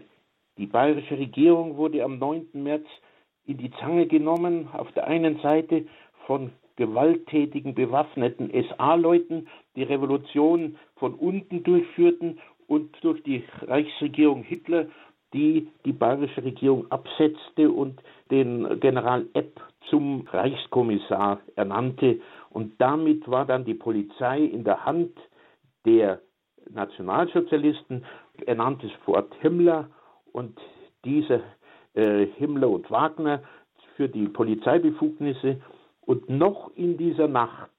[0.58, 2.48] die bayerische Regierung wurde am 9.
[2.52, 2.86] März
[3.46, 5.86] in die Zange genommen, auf der einen Seite
[6.26, 14.86] von gewalttätigen bewaffneten SA-Leuten, die Revolution von unten durchführten und durch die Reichsregierung Hitler,
[15.32, 22.20] die die bayerische Regierung absetzte und den General Epp zum Reichskommissar ernannte.
[22.50, 25.12] Und damit war dann die Polizei in der Hand
[25.84, 26.20] der
[26.70, 28.04] Nationalsozialisten,
[28.46, 29.88] ernanntes Fort Himmler
[30.32, 30.58] und
[31.04, 31.42] diese
[31.94, 33.42] äh, Himmler und Wagner
[33.96, 35.60] für die Polizeibefugnisse.
[36.02, 37.70] Und noch in dieser Nacht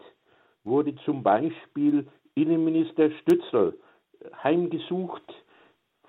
[0.64, 3.78] wurde zum Beispiel Innenminister Stützel
[4.44, 5.24] heimgesucht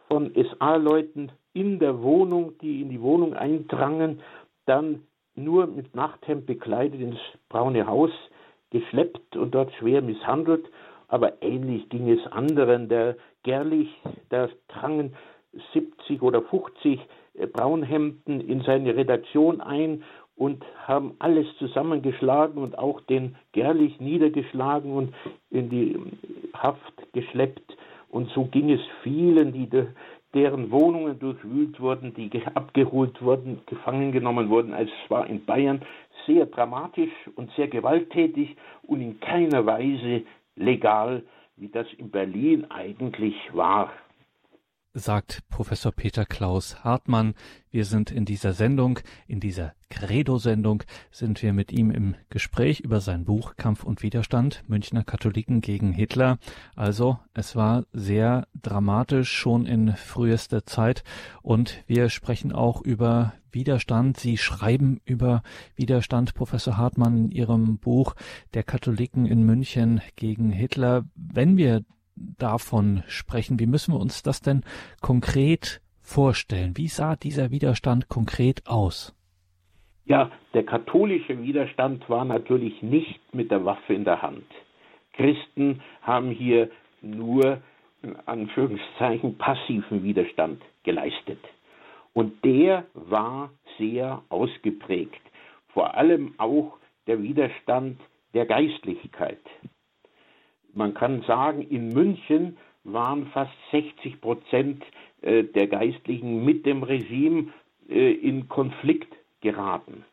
[0.09, 4.21] von SA-Leuten in der Wohnung, die in die Wohnung eindrangen,
[4.67, 8.11] dann nur mit Nachthemd bekleidet ins Braune Haus
[8.71, 10.67] geschleppt und dort schwer misshandelt.
[11.09, 12.89] Aber ähnlich ging es anderen.
[12.89, 13.89] Der Gerlich,
[14.29, 15.15] da drangen
[15.73, 17.01] 70 oder 50
[17.35, 20.05] äh, Braunhemden in seine Redaktion ein
[20.37, 25.15] und haben alles zusammengeschlagen und auch den Gerlich niedergeschlagen und
[25.51, 25.99] in die
[26.55, 27.77] Haft geschleppt.
[28.09, 29.89] Und so ging es vielen, die de,
[30.33, 34.73] deren Wohnungen durchwühlt wurden, die abgeholt wurden, gefangen genommen wurden.
[34.73, 35.83] Also es war in Bayern
[36.27, 40.23] sehr dramatisch und sehr gewalttätig und in keiner Weise
[40.57, 41.23] legal,
[41.57, 43.91] wie das in Berlin eigentlich war
[44.93, 47.35] sagt Professor Peter Klaus Hartmann.
[47.71, 48.99] Wir sind in dieser Sendung,
[49.29, 54.65] in dieser Credo-Sendung, sind wir mit ihm im Gespräch über sein Buch Kampf und Widerstand,
[54.67, 56.39] Münchner Katholiken gegen Hitler.
[56.75, 61.05] Also, es war sehr dramatisch schon in frühester Zeit
[61.43, 64.19] und wir sprechen auch über Widerstand.
[64.19, 65.43] Sie schreiben über
[65.77, 68.15] Widerstand, Professor Hartmann, in Ihrem Buch
[68.55, 71.05] der Katholiken in München gegen Hitler.
[71.15, 71.85] Wenn wir
[72.39, 73.59] davon sprechen.
[73.59, 74.63] Wie müssen wir uns das denn
[75.01, 76.77] konkret vorstellen?
[76.77, 79.15] Wie sah dieser Widerstand konkret aus?
[80.05, 84.45] Ja, der katholische Widerstand war natürlich nicht mit der Waffe in der Hand.
[85.13, 86.71] Christen haben hier
[87.03, 87.61] nur
[88.03, 91.39] in Anführungszeichen passiven Widerstand geleistet.
[92.13, 95.21] Und der war sehr ausgeprägt.
[95.69, 98.01] Vor allem auch der Widerstand
[98.35, 99.41] der Geistlichkeit
[100.75, 104.85] man kann sagen, in München waren fast 60 Prozent
[105.23, 107.49] äh, der Geistlichen mit dem Regime
[107.89, 110.05] äh, in Konflikt geraten.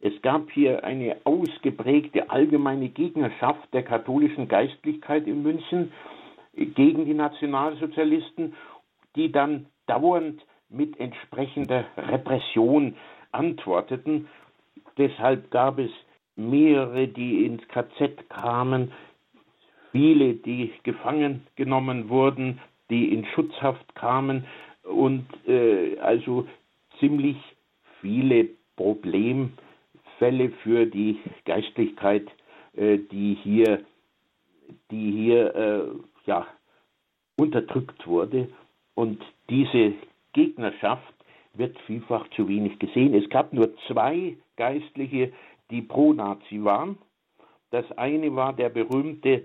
[0.00, 5.92] Es gab hier eine ausgeprägte allgemeine Gegnerschaft der katholischen Geistlichkeit in München
[6.54, 8.54] äh, gegen die Nationalsozialisten,
[9.16, 12.96] die dann dauernd mit entsprechender Repression
[13.32, 14.28] antworteten.
[14.98, 15.90] Deshalb gab es
[16.36, 18.92] mehrere, die ins KZ kamen,
[19.96, 24.44] viele, die gefangen genommen wurden, die in Schutzhaft kamen
[24.82, 26.46] und äh, also
[27.00, 27.36] ziemlich
[28.00, 32.26] viele Problemfälle für die Geistlichkeit,
[32.76, 33.84] äh, die hier,
[34.90, 35.82] die hier äh,
[36.26, 36.46] ja,
[37.36, 38.48] unterdrückt wurde.
[38.94, 39.94] Und diese
[40.32, 41.14] Gegnerschaft
[41.54, 43.14] wird vielfach zu wenig gesehen.
[43.14, 45.32] Es gab nur zwei Geistliche,
[45.70, 46.98] die pro-Nazi waren.
[47.70, 49.44] Das eine war der berühmte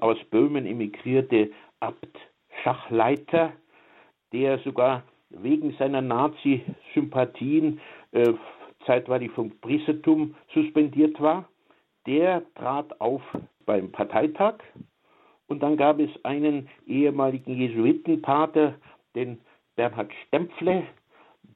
[0.00, 2.18] aus Böhmen emigrierte Abt
[2.62, 3.52] Schachleiter,
[4.32, 7.80] der sogar wegen seiner Nazi-Sympathien
[8.12, 8.32] äh,
[8.86, 11.48] zeitweilig vom Priestertum suspendiert war.
[12.06, 13.22] Der trat auf
[13.64, 14.56] beim Parteitag
[15.46, 18.74] und dann gab es einen ehemaligen Jesuitenpater,
[19.14, 19.38] den
[19.76, 20.84] Bernhard Stempfle,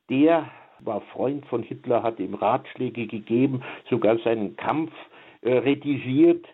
[0.09, 4.92] der war Freund von Hitler, hat ihm Ratschläge gegeben, sogar seinen Kampf
[5.40, 6.46] äh, redigiert,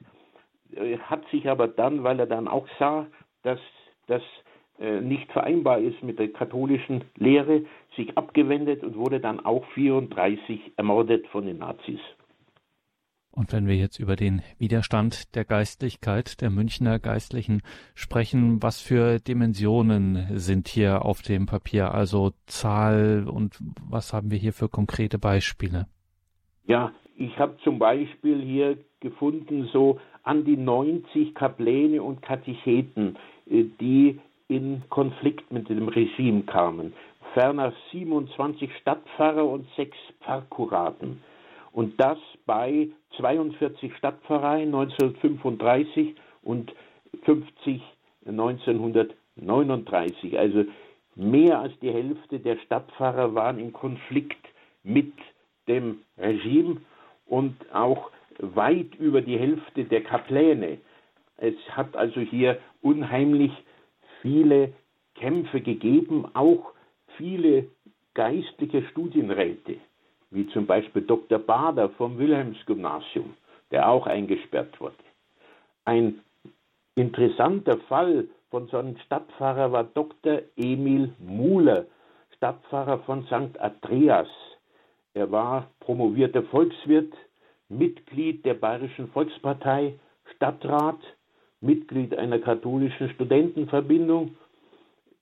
[1.02, 3.06] hat sich aber dann, weil er dann auch sah,
[3.42, 3.60] dass
[4.06, 4.22] das
[4.78, 7.62] äh, nicht vereinbar ist mit der katholischen Lehre,
[7.96, 12.00] sich abgewendet und wurde dann auch 34 ermordet von den Nazis.
[13.34, 17.62] Und wenn wir jetzt über den Widerstand der Geistlichkeit, der Münchner Geistlichen
[17.94, 23.58] sprechen, was für Dimensionen sind hier auf dem Papier, also Zahl und
[23.88, 25.86] was haben wir hier für konkrete Beispiele?
[26.66, 33.16] Ja, ich habe zum Beispiel hier gefunden, so an die 90 Kapläne und Katecheten,
[33.48, 36.92] äh, die in Konflikt mit dem Regime kamen.
[37.34, 41.22] Ferner 27 Stadtpfarrer und sechs Pfarrkuraten.
[41.72, 46.74] Und das bei 42 Stadtpfarreien 1935 und
[47.24, 47.80] 50
[48.26, 50.38] 1939.
[50.38, 50.64] Also
[51.14, 54.46] mehr als die Hälfte der Stadtpfarrer waren im Konflikt
[54.82, 55.14] mit
[55.68, 56.82] dem Regime
[57.26, 60.78] und auch weit über die Hälfte der Kapläne.
[61.36, 63.52] Es hat also hier unheimlich
[64.20, 64.72] viele
[65.14, 66.72] Kämpfe gegeben, auch
[67.16, 67.66] viele
[68.14, 69.76] geistliche Studienräte
[70.32, 71.38] wie zum Beispiel Dr.
[71.38, 73.34] Bader vom Wilhelmsgymnasium,
[73.70, 74.96] der auch eingesperrt wurde.
[75.84, 76.20] Ein
[76.94, 80.40] interessanter Fall von so einem Stadtpfarrer war Dr.
[80.56, 81.86] Emil Muhler,
[82.36, 83.58] Stadtpfarrer von St.
[83.58, 84.28] Andreas.
[85.14, 87.12] Er war promovierter Volkswirt,
[87.78, 89.94] Mitglied der Bayerischen Volkspartei,
[90.36, 90.98] Stadtrat,
[91.60, 94.36] Mitglied einer katholischen Studentenverbindung.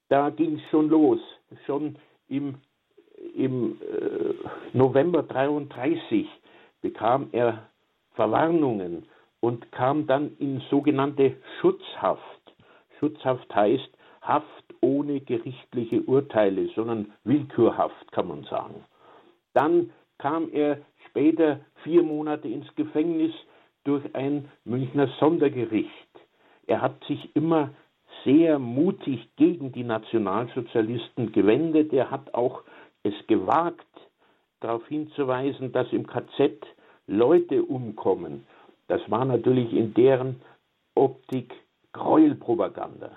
[0.09, 1.19] Da ging es schon los.
[1.65, 1.95] Schon
[2.27, 2.55] im
[3.35, 4.33] im äh,
[4.73, 6.27] November 33
[6.81, 7.69] bekam er
[8.13, 9.05] Verwarnungen
[9.39, 12.21] und kam dann in sogenannte Schutzhaft.
[12.99, 13.89] Schutzhaft heißt
[14.21, 18.85] Haft ohne gerichtliche Urteile, sondern Willkürhaft kann man sagen.
[19.53, 20.77] Dann kam er
[21.11, 23.33] später vier Monate ins Gefängnis
[23.83, 25.89] durch ein Münchner Sondergericht.
[26.67, 27.71] Er hat sich immer
[28.23, 31.91] sehr mutig gegen die Nationalsozialisten gewendet.
[31.91, 32.63] Er hat auch
[33.03, 33.87] es gewagt,
[34.61, 36.65] darauf hinzuweisen, dass im KZ
[37.07, 38.45] Leute umkommen.
[38.87, 40.41] Das war natürlich in deren
[40.95, 41.53] Optik
[41.93, 43.11] Gräuelpropaganda.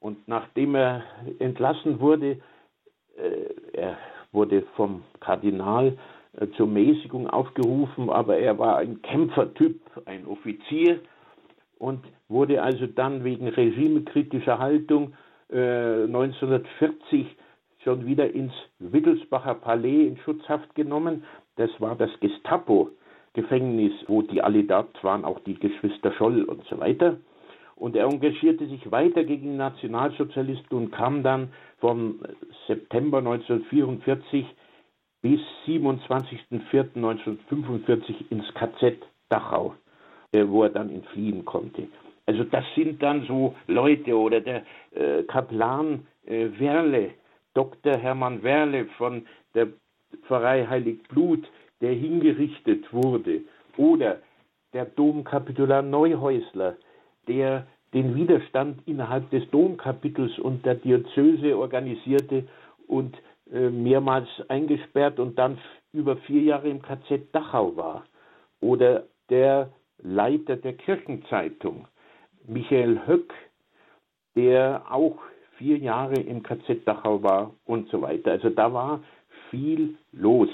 [0.00, 1.04] Und nachdem er
[1.38, 2.38] entlassen wurde,
[3.16, 3.96] äh, er
[4.32, 5.96] wurde vom Kardinal
[6.56, 11.00] zur Mäßigung aufgerufen, aber er war ein Kämpfertyp, ein Offizier
[11.78, 15.14] und wurde also dann wegen regimekritischer Haltung
[15.50, 17.26] äh, 1940
[17.82, 21.24] schon wieder ins Wittelsbacher Palais in Schutzhaft genommen.
[21.56, 26.80] Das war das Gestapo-Gefängnis, wo die alle dort waren, auch die Geschwister Scholl und so
[26.80, 27.18] weiter.
[27.76, 32.20] Und er engagierte sich weiter gegen Nationalsozialisten und kam dann vom
[32.66, 34.46] September 1944
[35.24, 38.98] bis 27.04.1945 ins KZ
[39.30, 39.74] Dachau,
[40.32, 41.88] äh, wo er dann entfliehen konnte.
[42.26, 47.12] Also das sind dann so Leute oder der äh, Kaplan äh, Werle,
[47.54, 47.96] Dr.
[47.96, 49.68] Hermann Werle von der
[50.26, 51.48] Pfarrei Heiligblut,
[51.80, 53.40] der hingerichtet wurde,
[53.78, 54.18] oder
[54.74, 56.76] der Domkapitular Neuhäusler,
[57.28, 62.46] der den Widerstand innerhalb des Domkapitels und der Diözese organisierte
[62.88, 63.16] und
[63.50, 65.58] mehrmals eingesperrt und dann
[65.92, 68.04] über vier Jahre im KZ Dachau war.
[68.60, 71.86] Oder der Leiter der Kirchenzeitung,
[72.46, 73.32] Michael Höck,
[74.34, 75.18] der auch
[75.56, 78.32] vier Jahre im KZ Dachau war und so weiter.
[78.32, 79.02] Also da war
[79.50, 80.48] viel los.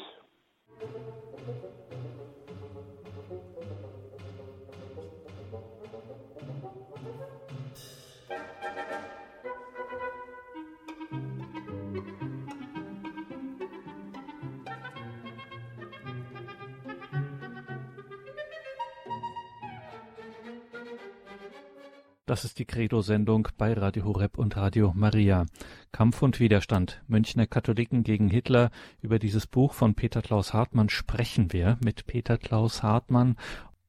[22.30, 25.46] Das ist die Credo-Sendung bei Radio Horeb und Radio Maria.
[25.90, 27.02] Kampf und Widerstand.
[27.08, 28.70] Münchner Katholiken gegen Hitler.
[29.02, 33.34] Über dieses Buch von Peter Klaus Hartmann sprechen wir mit Peter Klaus Hartmann.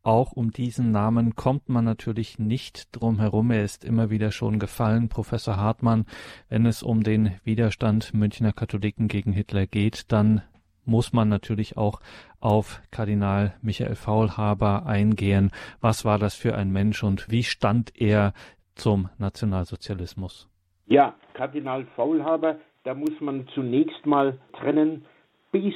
[0.01, 3.51] Auch um diesen Namen kommt man natürlich nicht drum herum.
[3.51, 6.07] Er ist immer wieder schon gefallen, Professor Hartmann.
[6.49, 10.41] Wenn es um den Widerstand Münchner Katholiken gegen Hitler geht, dann
[10.85, 11.99] muss man natürlich auch
[12.39, 15.51] auf Kardinal Michael Faulhaber eingehen.
[15.79, 18.33] Was war das für ein Mensch und wie stand er
[18.75, 20.49] zum Nationalsozialismus?
[20.87, 25.05] Ja, Kardinal Faulhaber, da muss man zunächst mal trennen,
[25.51, 25.75] bis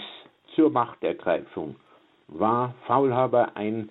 [0.56, 1.76] zur Machtergreifung
[2.28, 3.90] war Faulhaber ein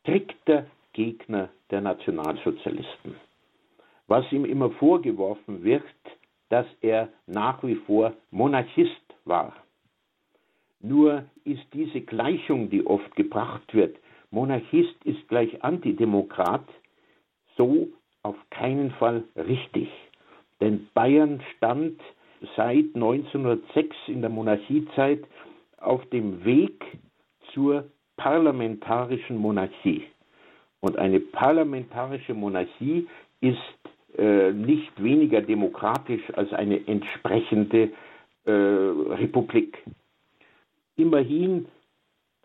[0.00, 3.16] strikter Gegner der Nationalsozialisten.
[4.06, 5.82] Was ihm immer vorgeworfen wird,
[6.50, 9.54] dass er nach wie vor Monarchist war.
[10.86, 13.96] Nur ist diese Gleichung, die oft gebracht wird,
[14.30, 16.68] Monarchist ist gleich Antidemokrat,
[17.56, 17.88] so
[18.22, 19.88] auf keinen Fall richtig.
[20.60, 21.98] Denn Bayern stand
[22.54, 25.24] seit 1906 in der Monarchiezeit
[25.78, 26.84] auf dem Weg
[27.54, 27.84] zur
[28.18, 30.02] parlamentarischen Monarchie.
[30.80, 33.08] Und eine parlamentarische Monarchie
[33.40, 33.56] ist
[34.18, 37.90] äh, nicht weniger demokratisch als eine entsprechende
[38.44, 39.78] äh, Republik.
[40.96, 41.66] Immerhin,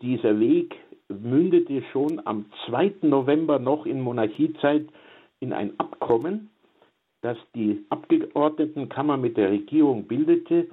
[0.02, 0.74] dieser Weg
[1.08, 2.94] mündete schon am 2.
[3.02, 4.88] November noch in Monarchiezeit
[5.38, 6.50] in ein Abkommen,
[7.20, 10.68] das die Abgeordnetenkammer mit der Regierung bildete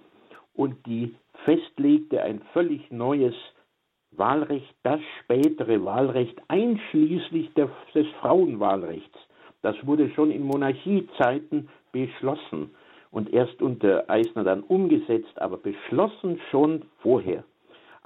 [0.55, 1.13] und die
[1.45, 3.35] festlegte ein völlig neues
[4.11, 9.19] Wahlrecht, das spätere Wahlrecht einschließlich des Frauenwahlrechts.
[9.61, 12.71] Das wurde schon in Monarchiezeiten beschlossen
[13.11, 17.43] und erst unter Eisner dann umgesetzt, aber beschlossen schon vorher.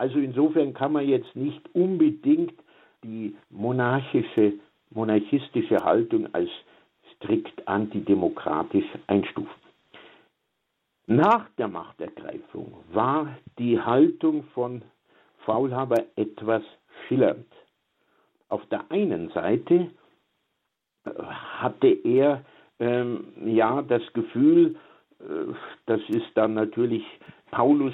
[0.02, 2.56] Also insofern kann man jetzt nicht unbedingt
[3.04, 4.54] die monarchische,
[4.90, 6.50] monarchistische Haltung als
[7.14, 9.62] strikt antidemokratisch einstufen.
[11.06, 14.82] Nach der Machtergreifung war die Haltung von
[15.46, 16.64] Faulhaber etwas
[17.08, 17.46] schillernd.
[18.50, 19.92] Auf der einen Seite
[21.06, 22.44] äh, hatte er
[22.80, 24.78] ähm, ja das Gefühl,
[25.20, 25.54] äh,
[25.86, 27.06] das ist dann natürlich
[27.52, 27.94] Paulus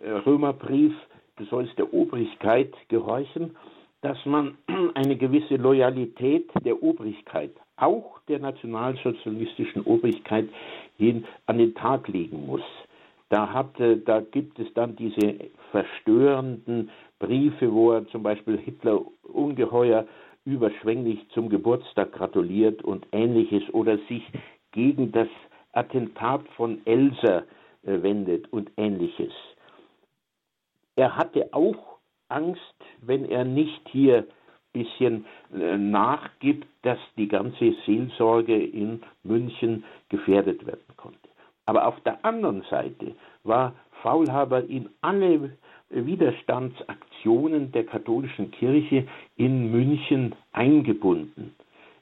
[0.00, 0.94] äh, Römerbrief,
[1.40, 3.56] du sollst der Obrigkeit gehorchen,
[4.02, 4.58] dass man
[4.94, 10.48] eine gewisse Loyalität der Obrigkeit, auch der nationalsozialistischen Obrigkeit,
[11.46, 12.60] an den Tag legen muss.
[13.30, 13.70] Da, hat,
[14.04, 20.04] da gibt es dann diese verstörenden Briefe, wo er zum Beispiel Hitler ungeheuer
[20.44, 24.22] überschwänglich zum Geburtstag gratuliert und ähnliches oder sich
[24.72, 25.28] gegen das
[25.72, 27.44] Attentat von Elsa
[27.84, 29.32] äh, wendet und ähnliches.
[31.00, 31.96] Er hatte auch
[32.28, 34.24] Angst, wenn er nicht hier ein
[34.74, 41.30] bisschen äh, nachgibt, dass die ganze Seelsorge in München gefährdet werden konnte.
[41.64, 43.72] Aber auf der anderen Seite war
[44.02, 45.56] Faulhaber in alle
[45.88, 51.54] Widerstandsaktionen der katholischen Kirche in München eingebunden.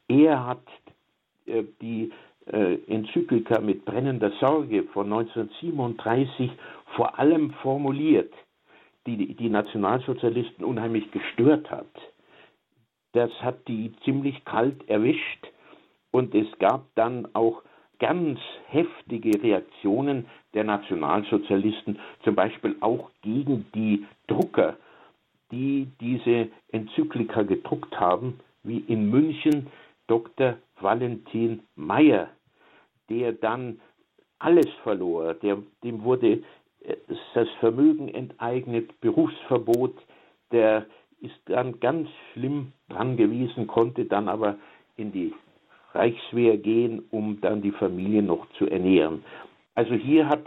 [0.09, 0.66] Er hat
[1.46, 2.11] äh, die
[2.46, 6.51] äh, Enzyklika mit brennender Sorge von 1937
[6.96, 8.32] vor allem formuliert,
[9.07, 11.86] die die Nationalsozialisten unheimlich gestört hat.
[13.12, 15.46] Das hat die ziemlich kalt erwischt
[16.11, 17.62] und es gab dann auch
[17.99, 18.38] ganz
[18.68, 24.76] heftige Reaktionen der Nationalsozialisten, zum Beispiel auch gegen die Drucker,
[25.51, 29.68] die diese Enzyklika gedruckt haben, wie in München
[30.07, 30.57] Dr.
[30.80, 32.28] Valentin Meyer,
[33.09, 33.80] der dann
[34.38, 36.42] alles verlor, der, dem wurde
[37.35, 39.95] das Vermögen enteignet, Berufsverbot,
[40.53, 40.87] der
[41.20, 44.57] ist dann ganz schlimm dran gewesen, konnte dann aber
[44.97, 45.35] in die
[45.93, 49.24] Reichswehr gehen, um dann die Familie noch zu ernähren.
[49.74, 50.45] Also hier hat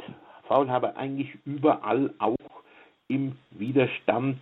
[0.48, 2.36] Faulhaber eigentlich überall auch
[3.08, 4.42] im Widerstand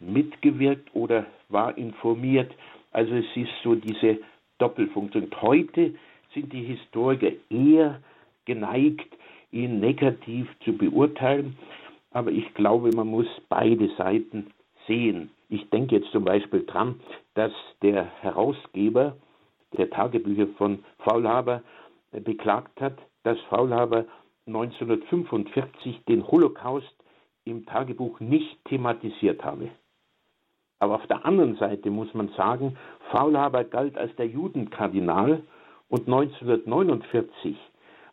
[0.00, 2.52] mitgewirkt oder war informiert.
[2.92, 4.18] Also es ist so diese
[4.58, 5.28] Doppelfunktion.
[5.40, 5.94] Heute
[6.34, 8.00] sind die Historiker eher
[8.44, 9.08] geneigt,
[9.50, 11.56] ihn negativ zu beurteilen.
[12.10, 14.50] Aber ich glaube, man muss beide Seiten
[14.86, 15.30] sehen.
[15.48, 17.00] Ich denke jetzt zum Beispiel dran,
[17.34, 19.16] dass der Herausgeber
[19.76, 21.62] der Tagebücher von Faulhaber
[22.12, 24.06] äh, beklagt hat, dass Faulhaber
[24.46, 26.94] 1945 den Holocaust
[27.44, 29.70] im Tagebuch nicht thematisiert habe.
[30.80, 32.76] Aber auf der anderen Seite muss man sagen,
[33.10, 35.42] Faulhaber galt als der Judenkardinal
[35.88, 37.56] und 1949 äh,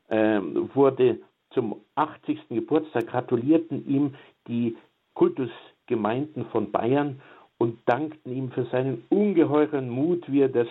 [0.09, 1.19] wurde
[1.51, 2.49] zum 80.
[2.49, 4.15] Geburtstag gratulierten ihm
[4.47, 4.75] die
[5.13, 7.21] Kultusgemeinden von Bayern
[7.57, 10.67] und dankten ihm für seinen ungeheuren Mut, wie er das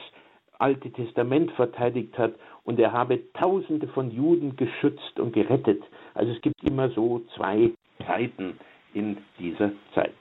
[0.58, 5.82] Alte Testament verteidigt hat und er habe Tausende von Juden geschützt und gerettet.
[6.14, 7.72] Also es gibt immer so zwei
[8.06, 8.58] Zeiten
[8.92, 10.14] in dieser Zeit.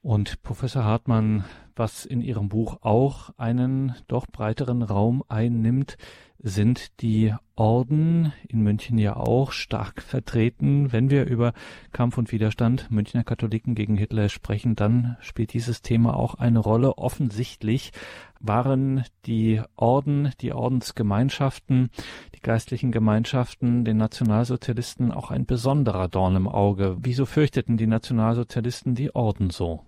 [0.00, 1.44] Und Professor Hartmann,
[1.74, 5.96] was in Ihrem Buch auch einen doch breiteren Raum einnimmt,
[6.40, 10.92] sind die Orden in München ja auch stark vertreten.
[10.92, 11.52] Wenn wir über
[11.90, 16.96] Kampf und Widerstand Münchner Katholiken gegen Hitler sprechen, dann spielt dieses Thema auch eine Rolle.
[16.96, 17.90] Offensichtlich
[18.38, 21.90] waren die Orden, die Ordensgemeinschaften,
[22.36, 26.96] die geistlichen Gemeinschaften den Nationalsozialisten auch ein besonderer Dorn im Auge.
[27.00, 29.87] Wieso fürchteten die Nationalsozialisten die Orden so?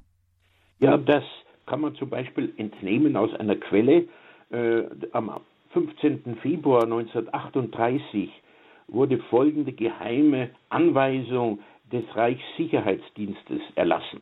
[0.81, 1.25] Ja, das
[1.67, 4.09] kann man zum Beispiel entnehmen aus einer Quelle.
[4.51, 5.41] Äh, am
[5.73, 6.39] 15.
[6.43, 8.31] Februar 1938
[8.89, 11.61] wurde folgende geheime Anweisung
[11.93, 14.21] des Reichssicherheitsdienstes erlassen.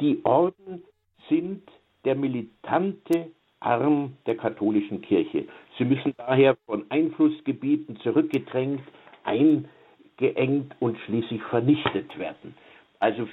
[0.00, 0.82] Die Orden
[1.28, 1.62] sind
[2.04, 3.30] der militante
[3.60, 5.46] Arm der katholischen Kirche.
[5.76, 8.82] Sie müssen daher von Einflussgebieten zurückgedrängt,
[9.24, 12.54] eingeengt und schließlich vernichtet werden.
[13.00, 13.26] Also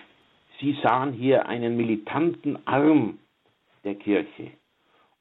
[0.60, 3.20] Sie sahen hier einen militanten Arm
[3.84, 4.52] der Kirche.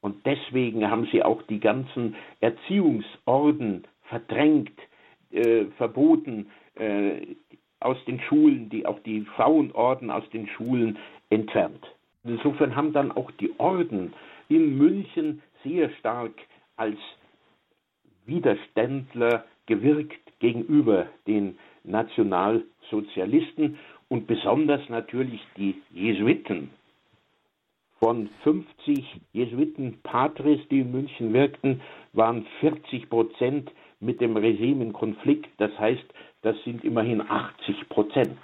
[0.00, 4.78] Und deswegen haben sie auch die ganzen Erziehungsorden verdrängt,
[5.30, 7.36] äh, verboten äh,
[7.80, 10.98] aus den Schulen, die auch die Frauenorden aus den Schulen
[11.30, 11.84] entfernt.
[12.24, 14.12] Insofern haben dann auch die Orden
[14.48, 16.32] in München sehr stark
[16.76, 16.98] als
[18.26, 23.78] Widerständler gewirkt gegenüber den Nationalsozialisten
[24.12, 26.68] und besonders natürlich die Jesuiten.
[27.98, 31.80] Von 50 Jesuiten-Patres, die in München wirkten,
[32.12, 35.48] waren 40 Prozent mit dem Regime in Konflikt.
[35.56, 36.04] Das heißt,
[36.42, 38.36] das sind immerhin 80 Prozent.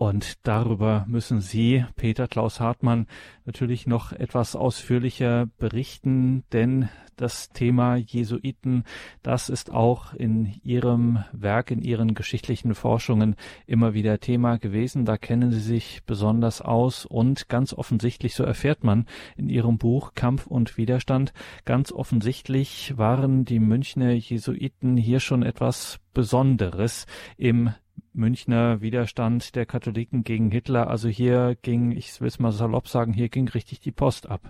[0.00, 3.06] Und darüber müssen Sie, Peter Klaus Hartmann,
[3.44, 8.84] natürlich noch etwas ausführlicher berichten, denn das Thema Jesuiten,
[9.22, 13.36] das ist auch in Ihrem Werk, in Ihren geschichtlichen Forschungen
[13.66, 15.04] immer wieder Thema gewesen.
[15.04, 19.04] Da kennen Sie sich besonders aus und ganz offensichtlich, so erfährt man
[19.36, 21.34] in Ihrem Buch Kampf und Widerstand,
[21.66, 27.04] ganz offensichtlich waren die Münchner Jesuiten hier schon etwas Besonderes
[27.36, 27.74] im
[28.12, 30.88] Münchner Widerstand der Katholiken gegen Hitler.
[30.88, 34.40] Also hier ging, ich will es mal salopp sagen, hier ging richtig die Post ab.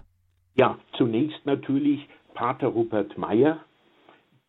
[0.56, 3.58] Ja, zunächst natürlich Pater Rupert Meyer,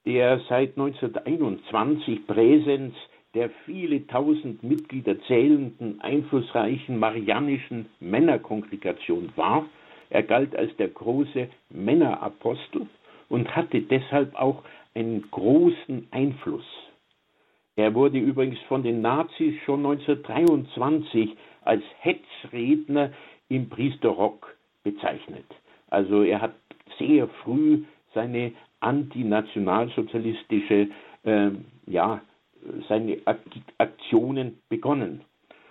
[0.06, 2.96] der seit 1921 Präsens
[3.34, 9.66] der viele tausend Mitglieder zählenden, einflussreichen marianischen Männerkongregation war.
[10.10, 12.88] Er galt als der große Männerapostel
[13.30, 16.66] und hatte deshalb auch einen großen Einfluss
[17.82, 23.12] er wurde übrigens von den Nazis schon 1923 als Hetzredner
[23.50, 25.46] im Priesterrock bezeichnet.
[25.90, 26.56] Also er hat
[26.98, 30.88] sehr früh seine antinationalsozialistische,
[31.24, 31.52] äh,
[31.86, 32.22] ja,
[32.88, 33.18] seine
[33.78, 35.22] Aktionen begonnen.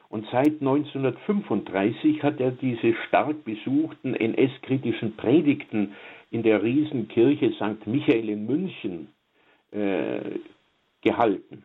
[0.08, 5.94] Und seit 1935 hat er diese stark besuchten NS-kritischen Predigten
[6.30, 7.86] in der Riesenkirche St.
[7.86, 9.08] Michael in München
[9.70, 10.38] äh,
[11.02, 11.64] gehalten.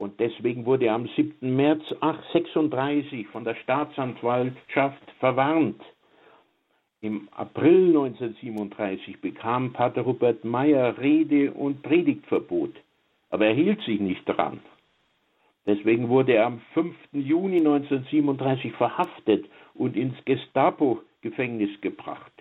[0.00, 1.54] Und deswegen wurde er am 7.
[1.54, 5.78] März 836 von der Staatsanwaltschaft verwarnt.
[7.02, 12.74] Im April 1937 bekam Pater Rupert Meyer Rede- und Predigtverbot,
[13.28, 14.60] aber er hielt sich nicht dran.
[15.66, 16.96] Deswegen wurde er am 5.
[17.12, 19.44] Juni 1937 verhaftet
[19.74, 22.32] und ins Gestapo-Gefängnis gebracht.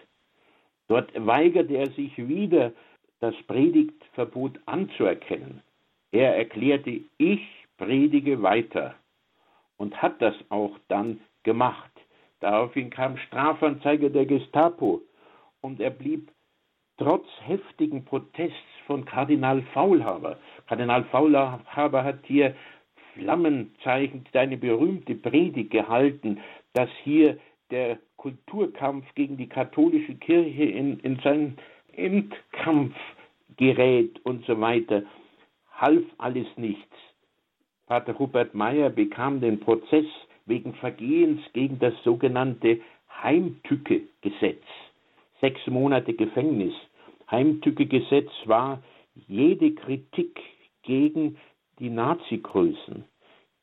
[0.87, 2.71] Dort weigerte er sich wieder,
[3.19, 5.61] das Predigtverbot anzuerkennen.
[6.11, 7.41] Er erklärte, ich
[7.77, 8.95] predige weiter
[9.77, 11.91] und hat das auch dann gemacht.
[12.39, 15.01] Daraufhin kam Strafanzeige der Gestapo
[15.61, 16.31] und er blieb
[16.97, 18.55] trotz heftigen Protests
[18.85, 20.37] von Kardinal Faulhaber.
[20.67, 22.55] Kardinal Faulhaber hat hier
[23.13, 26.39] Flammenzeichen, seine berühmte Predigt gehalten,
[26.73, 27.37] dass hier
[27.71, 31.57] der Kulturkampf gegen die katholische Kirche in, in seinen
[31.93, 32.95] Endkampf
[33.57, 35.03] gerät und so weiter
[35.79, 36.95] half alles nichts.
[37.87, 40.05] Pater Hubert Meyer bekam den Prozess
[40.45, 42.79] wegen Vergehens gegen das sogenannte
[43.23, 44.63] Heimtücke-Gesetz.
[45.41, 46.73] Sechs Monate Gefängnis.
[47.31, 48.81] Heimtücke-Gesetz war
[49.27, 50.39] jede Kritik
[50.83, 51.37] gegen
[51.79, 53.05] die Nazi-Größen,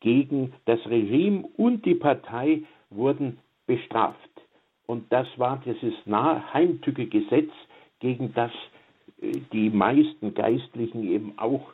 [0.01, 4.19] gegen das Regime und die Partei wurden bestraft.
[4.87, 7.51] Und das war dieses Heimtücke-Gesetz,
[7.99, 8.53] gegen das
[9.21, 11.73] äh, die meisten Geistlichen eben auch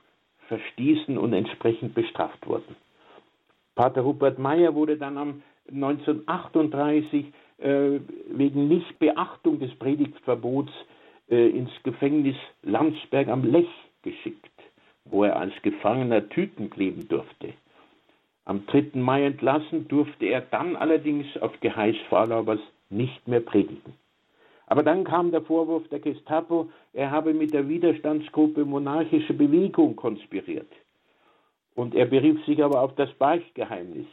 [0.52, 2.76] verstießen und entsprechend bestraft wurden.
[3.74, 5.42] Pater Hubert Meyer wurde dann am
[5.72, 10.72] 1938 äh, wegen Nichtbeachtung des Predigtverbots
[11.30, 13.70] äh, ins Gefängnis Landsberg am Lech
[14.02, 14.52] geschickt,
[15.06, 17.54] wo er als Gefangener Tüten kleben durfte.
[18.44, 18.98] Am 3.
[19.00, 23.94] Mai entlassen durfte er dann allerdings auf Geheiß Vorlaubers nicht mehr predigen.
[24.72, 30.72] Aber dann kam der Vorwurf der Gestapo, er habe mit der Widerstandsgruppe Monarchische Bewegung konspiriert.
[31.74, 34.06] Und er berief sich aber auf das Beichtgeheimnis.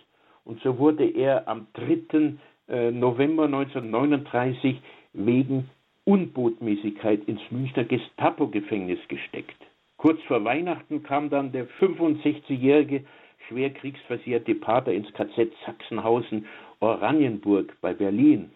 [0.43, 2.33] Und so wurde er am 3.
[2.67, 4.81] Äh, November 1939
[5.13, 5.69] wegen
[6.03, 9.55] Unbotmäßigkeit ins Münchner Gestapo-Gefängnis gesteckt.
[9.95, 13.05] Kurz vor Weihnachten kam dann der 65-jährige
[13.47, 16.47] schwer kriegsversierte Pater ins KZ Sachsenhausen
[16.81, 18.51] Oranienburg bei Berlin.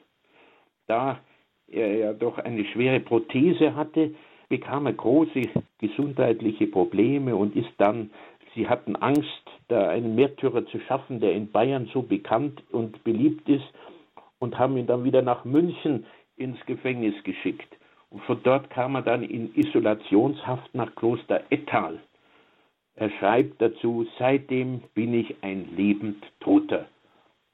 [0.87, 1.21] Da
[1.67, 4.13] er ja doch eine schwere Prothese hatte,
[4.49, 5.41] bekam er große
[5.79, 8.11] gesundheitliche Probleme und ist dann,
[8.55, 13.49] sie hatten Angst, da einen Märtyrer zu schaffen, der in Bayern so bekannt und beliebt
[13.49, 13.65] ist,
[14.39, 16.05] und haben ihn dann wieder nach München
[16.35, 17.77] ins Gefängnis geschickt.
[18.09, 21.99] Und von dort kam er dann in Isolationshaft nach Kloster Ettal.
[22.95, 26.87] Er schreibt dazu, seitdem bin ich ein lebend Toter.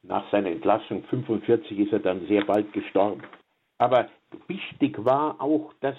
[0.04, 3.22] Nach seiner Entlassung 45 ist er dann sehr bald gestorben.
[3.80, 4.10] Aber
[4.48, 5.96] wichtig war auch, dass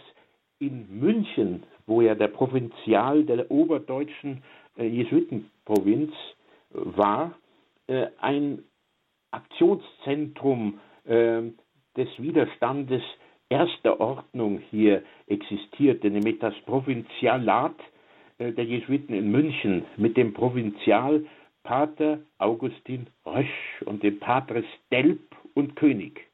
[0.60, 4.42] in München, wo ja der Provinzial der oberdeutschen
[4.76, 6.14] äh, Jesuitenprovinz äh,
[6.72, 7.32] war,
[7.86, 8.62] äh, ein
[9.32, 11.42] Aktionszentrum äh,
[11.96, 13.02] des Widerstandes
[13.48, 17.74] erster Ordnung hier existierte, nämlich das Provinzialat
[18.38, 21.24] äh, der Jesuiten in München mit dem Provinzial
[21.62, 25.20] Pater Augustin Rösch und dem Patres Delp
[25.54, 26.29] und König.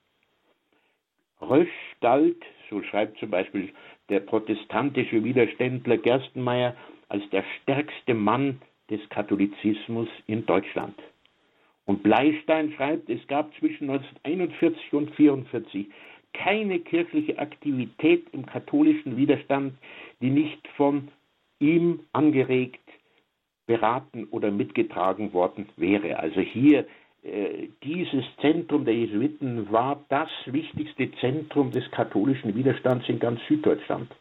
[1.41, 1.69] Rösch
[2.01, 3.71] galt, so schreibt zum Beispiel
[4.09, 6.77] der protestantische Widerständler Gerstenmeier,
[7.09, 8.61] als der stärkste Mann
[8.91, 10.95] des Katholizismus in Deutschland.
[11.85, 15.87] Und Bleistein schreibt, es gab zwischen 1941 und 1944
[16.33, 19.75] keine kirchliche Aktivität im katholischen Widerstand,
[20.21, 21.09] die nicht von
[21.59, 22.81] ihm angeregt,
[23.67, 26.19] beraten oder mitgetragen worden wäre.
[26.19, 26.87] Also hier
[27.83, 34.15] dieses Zentrum der Jesuiten war das wichtigste Zentrum des katholischen Widerstands in ganz Süddeutschland.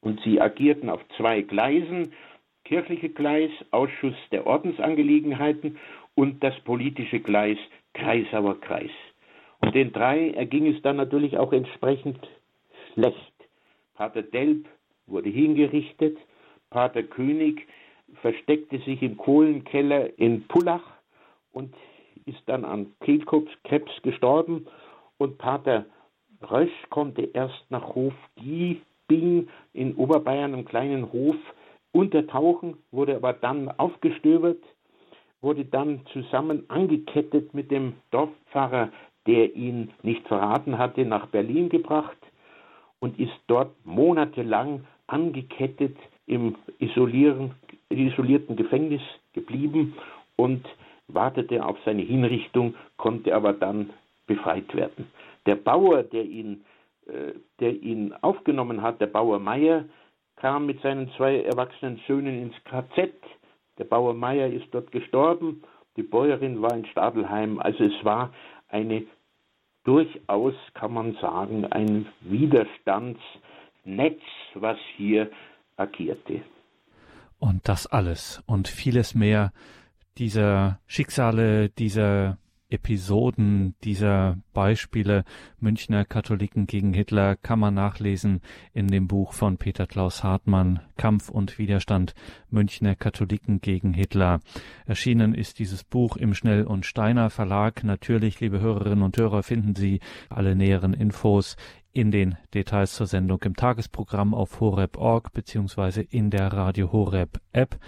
[0.00, 2.12] Und sie agierten auf zwei Gleisen,
[2.64, 5.78] kirchliche Gleis, Ausschuss der Ordensangelegenheiten
[6.14, 7.58] und das politische Gleis
[7.94, 8.90] Kreisauer Kreis.
[9.60, 12.18] Und den drei erging es dann natürlich auch entsprechend
[12.92, 13.32] schlecht.
[13.94, 14.66] Pater Delp
[15.06, 16.18] wurde hingerichtet,
[16.70, 17.66] Pater König
[18.20, 20.82] versteckte sich im Kohlenkeller in Pullach
[21.52, 21.72] und
[22.26, 24.66] ist dann an Kehlkopfkrebs gestorben
[25.18, 25.86] und Pater
[26.50, 31.36] Rösch konnte erst nach Hof Giebing in Oberbayern, einem kleinen Hof,
[31.92, 34.58] untertauchen, wurde aber dann aufgestöbert
[35.44, 38.88] wurde dann zusammen angekettet mit dem Dorfpfarrer,
[39.26, 42.16] der ihn nicht verraten hatte, nach Berlin gebracht
[42.98, 45.96] und ist dort monatelang angekettet
[46.26, 47.52] im isolierten
[48.56, 49.02] Gefängnis
[49.34, 49.94] geblieben
[50.36, 50.66] und
[51.08, 53.90] wartete auf seine Hinrichtung, konnte aber dann
[54.26, 55.06] befreit werden.
[55.46, 56.64] Der Bauer, der ihn,
[57.06, 59.84] äh, der ihn aufgenommen hat, der Bauer Meier,
[60.36, 63.12] kam mit seinen zwei erwachsenen Söhnen ins KZ
[63.78, 65.62] der Bauer Meier ist dort gestorben,
[65.96, 67.58] die Bäuerin war in Stadelheim.
[67.58, 68.32] Also es war
[68.68, 69.04] eine
[69.84, 74.20] durchaus, kann man sagen, ein Widerstandsnetz,
[74.54, 75.30] was hier
[75.76, 76.42] agierte.
[77.38, 79.52] Und das alles und vieles mehr
[80.18, 82.38] dieser Schicksale, dieser
[82.74, 85.24] Episoden dieser Beispiele
[85.60, 88.40] Münchner Katholiken gegen Hitler kann man nachlesen
[88.72, 92.14] in dem Buch von Peter Klaus Hartmann Kampf und Widerstand
[92.50, 94.40] Münchner Katholiken gegen Hitler.
[94.86, 97.84] Erschienen ist dieses Buch im Schnell und Steiner Verlag.
[97.84, 101.56] Natürlich, liebe Hörerinnen und Hörer, finden Sie alle näheren Infos
[101.92, 107.78] in den Details zur Sendung im Tagesprogramm auf horeb.org beziehungsweise in der Radio Horeb App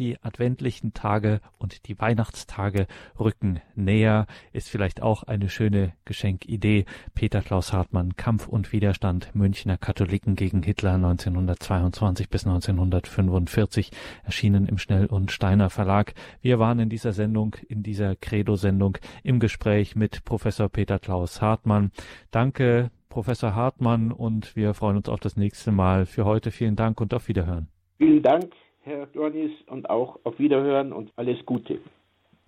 [0.00, 2.86] die adventlichen Tage und die Weihnachtstage
[3.18, 6.86] rücken näher, ist vielleicht auch eine schöne Geschenkidee.
[7.14, 13.90] Peter Klaus Hartmann, Kampf und Widerstand Münchner Katholiken gegen Hitler 1922 bis 1945,
[14.24, 16.14] erschienen im Schnell und Steiner Verlag.
[16.40, 21.92] Wir waren in dieser Sendung, in dieser Credo-Sendung im Gespräch mit Professor Peter Klaus Hartmann.
[22.30, 26.06] Danke, Professor Hartmann, und wir freuen uns auf das nächste Mal.
[26.06, 27.68] Für heute vielen Dank und auf Wiederhören.
[27.98, 28.50] Vielen Dank.
[28.90, 31.78] Herr Dornis, und auch auf Wiederhören und alles Gute.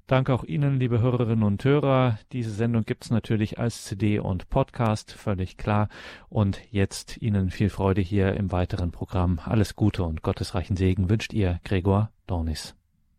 [0.09, 2.19] Danke auch Ihnen, liebe Hörerinnen und Hörer.
[2.33, 5.89] Diese Sendung gibt es natürlich als CD und Podcast, völlig klar.
[6.29, 9.39] Und jetzt Ihnen viel Freude hier im weiteren Programm.
[9.45, 12.75] Alles Gute und gottesreichen Segen wünscht Ihr Gregor Dornis.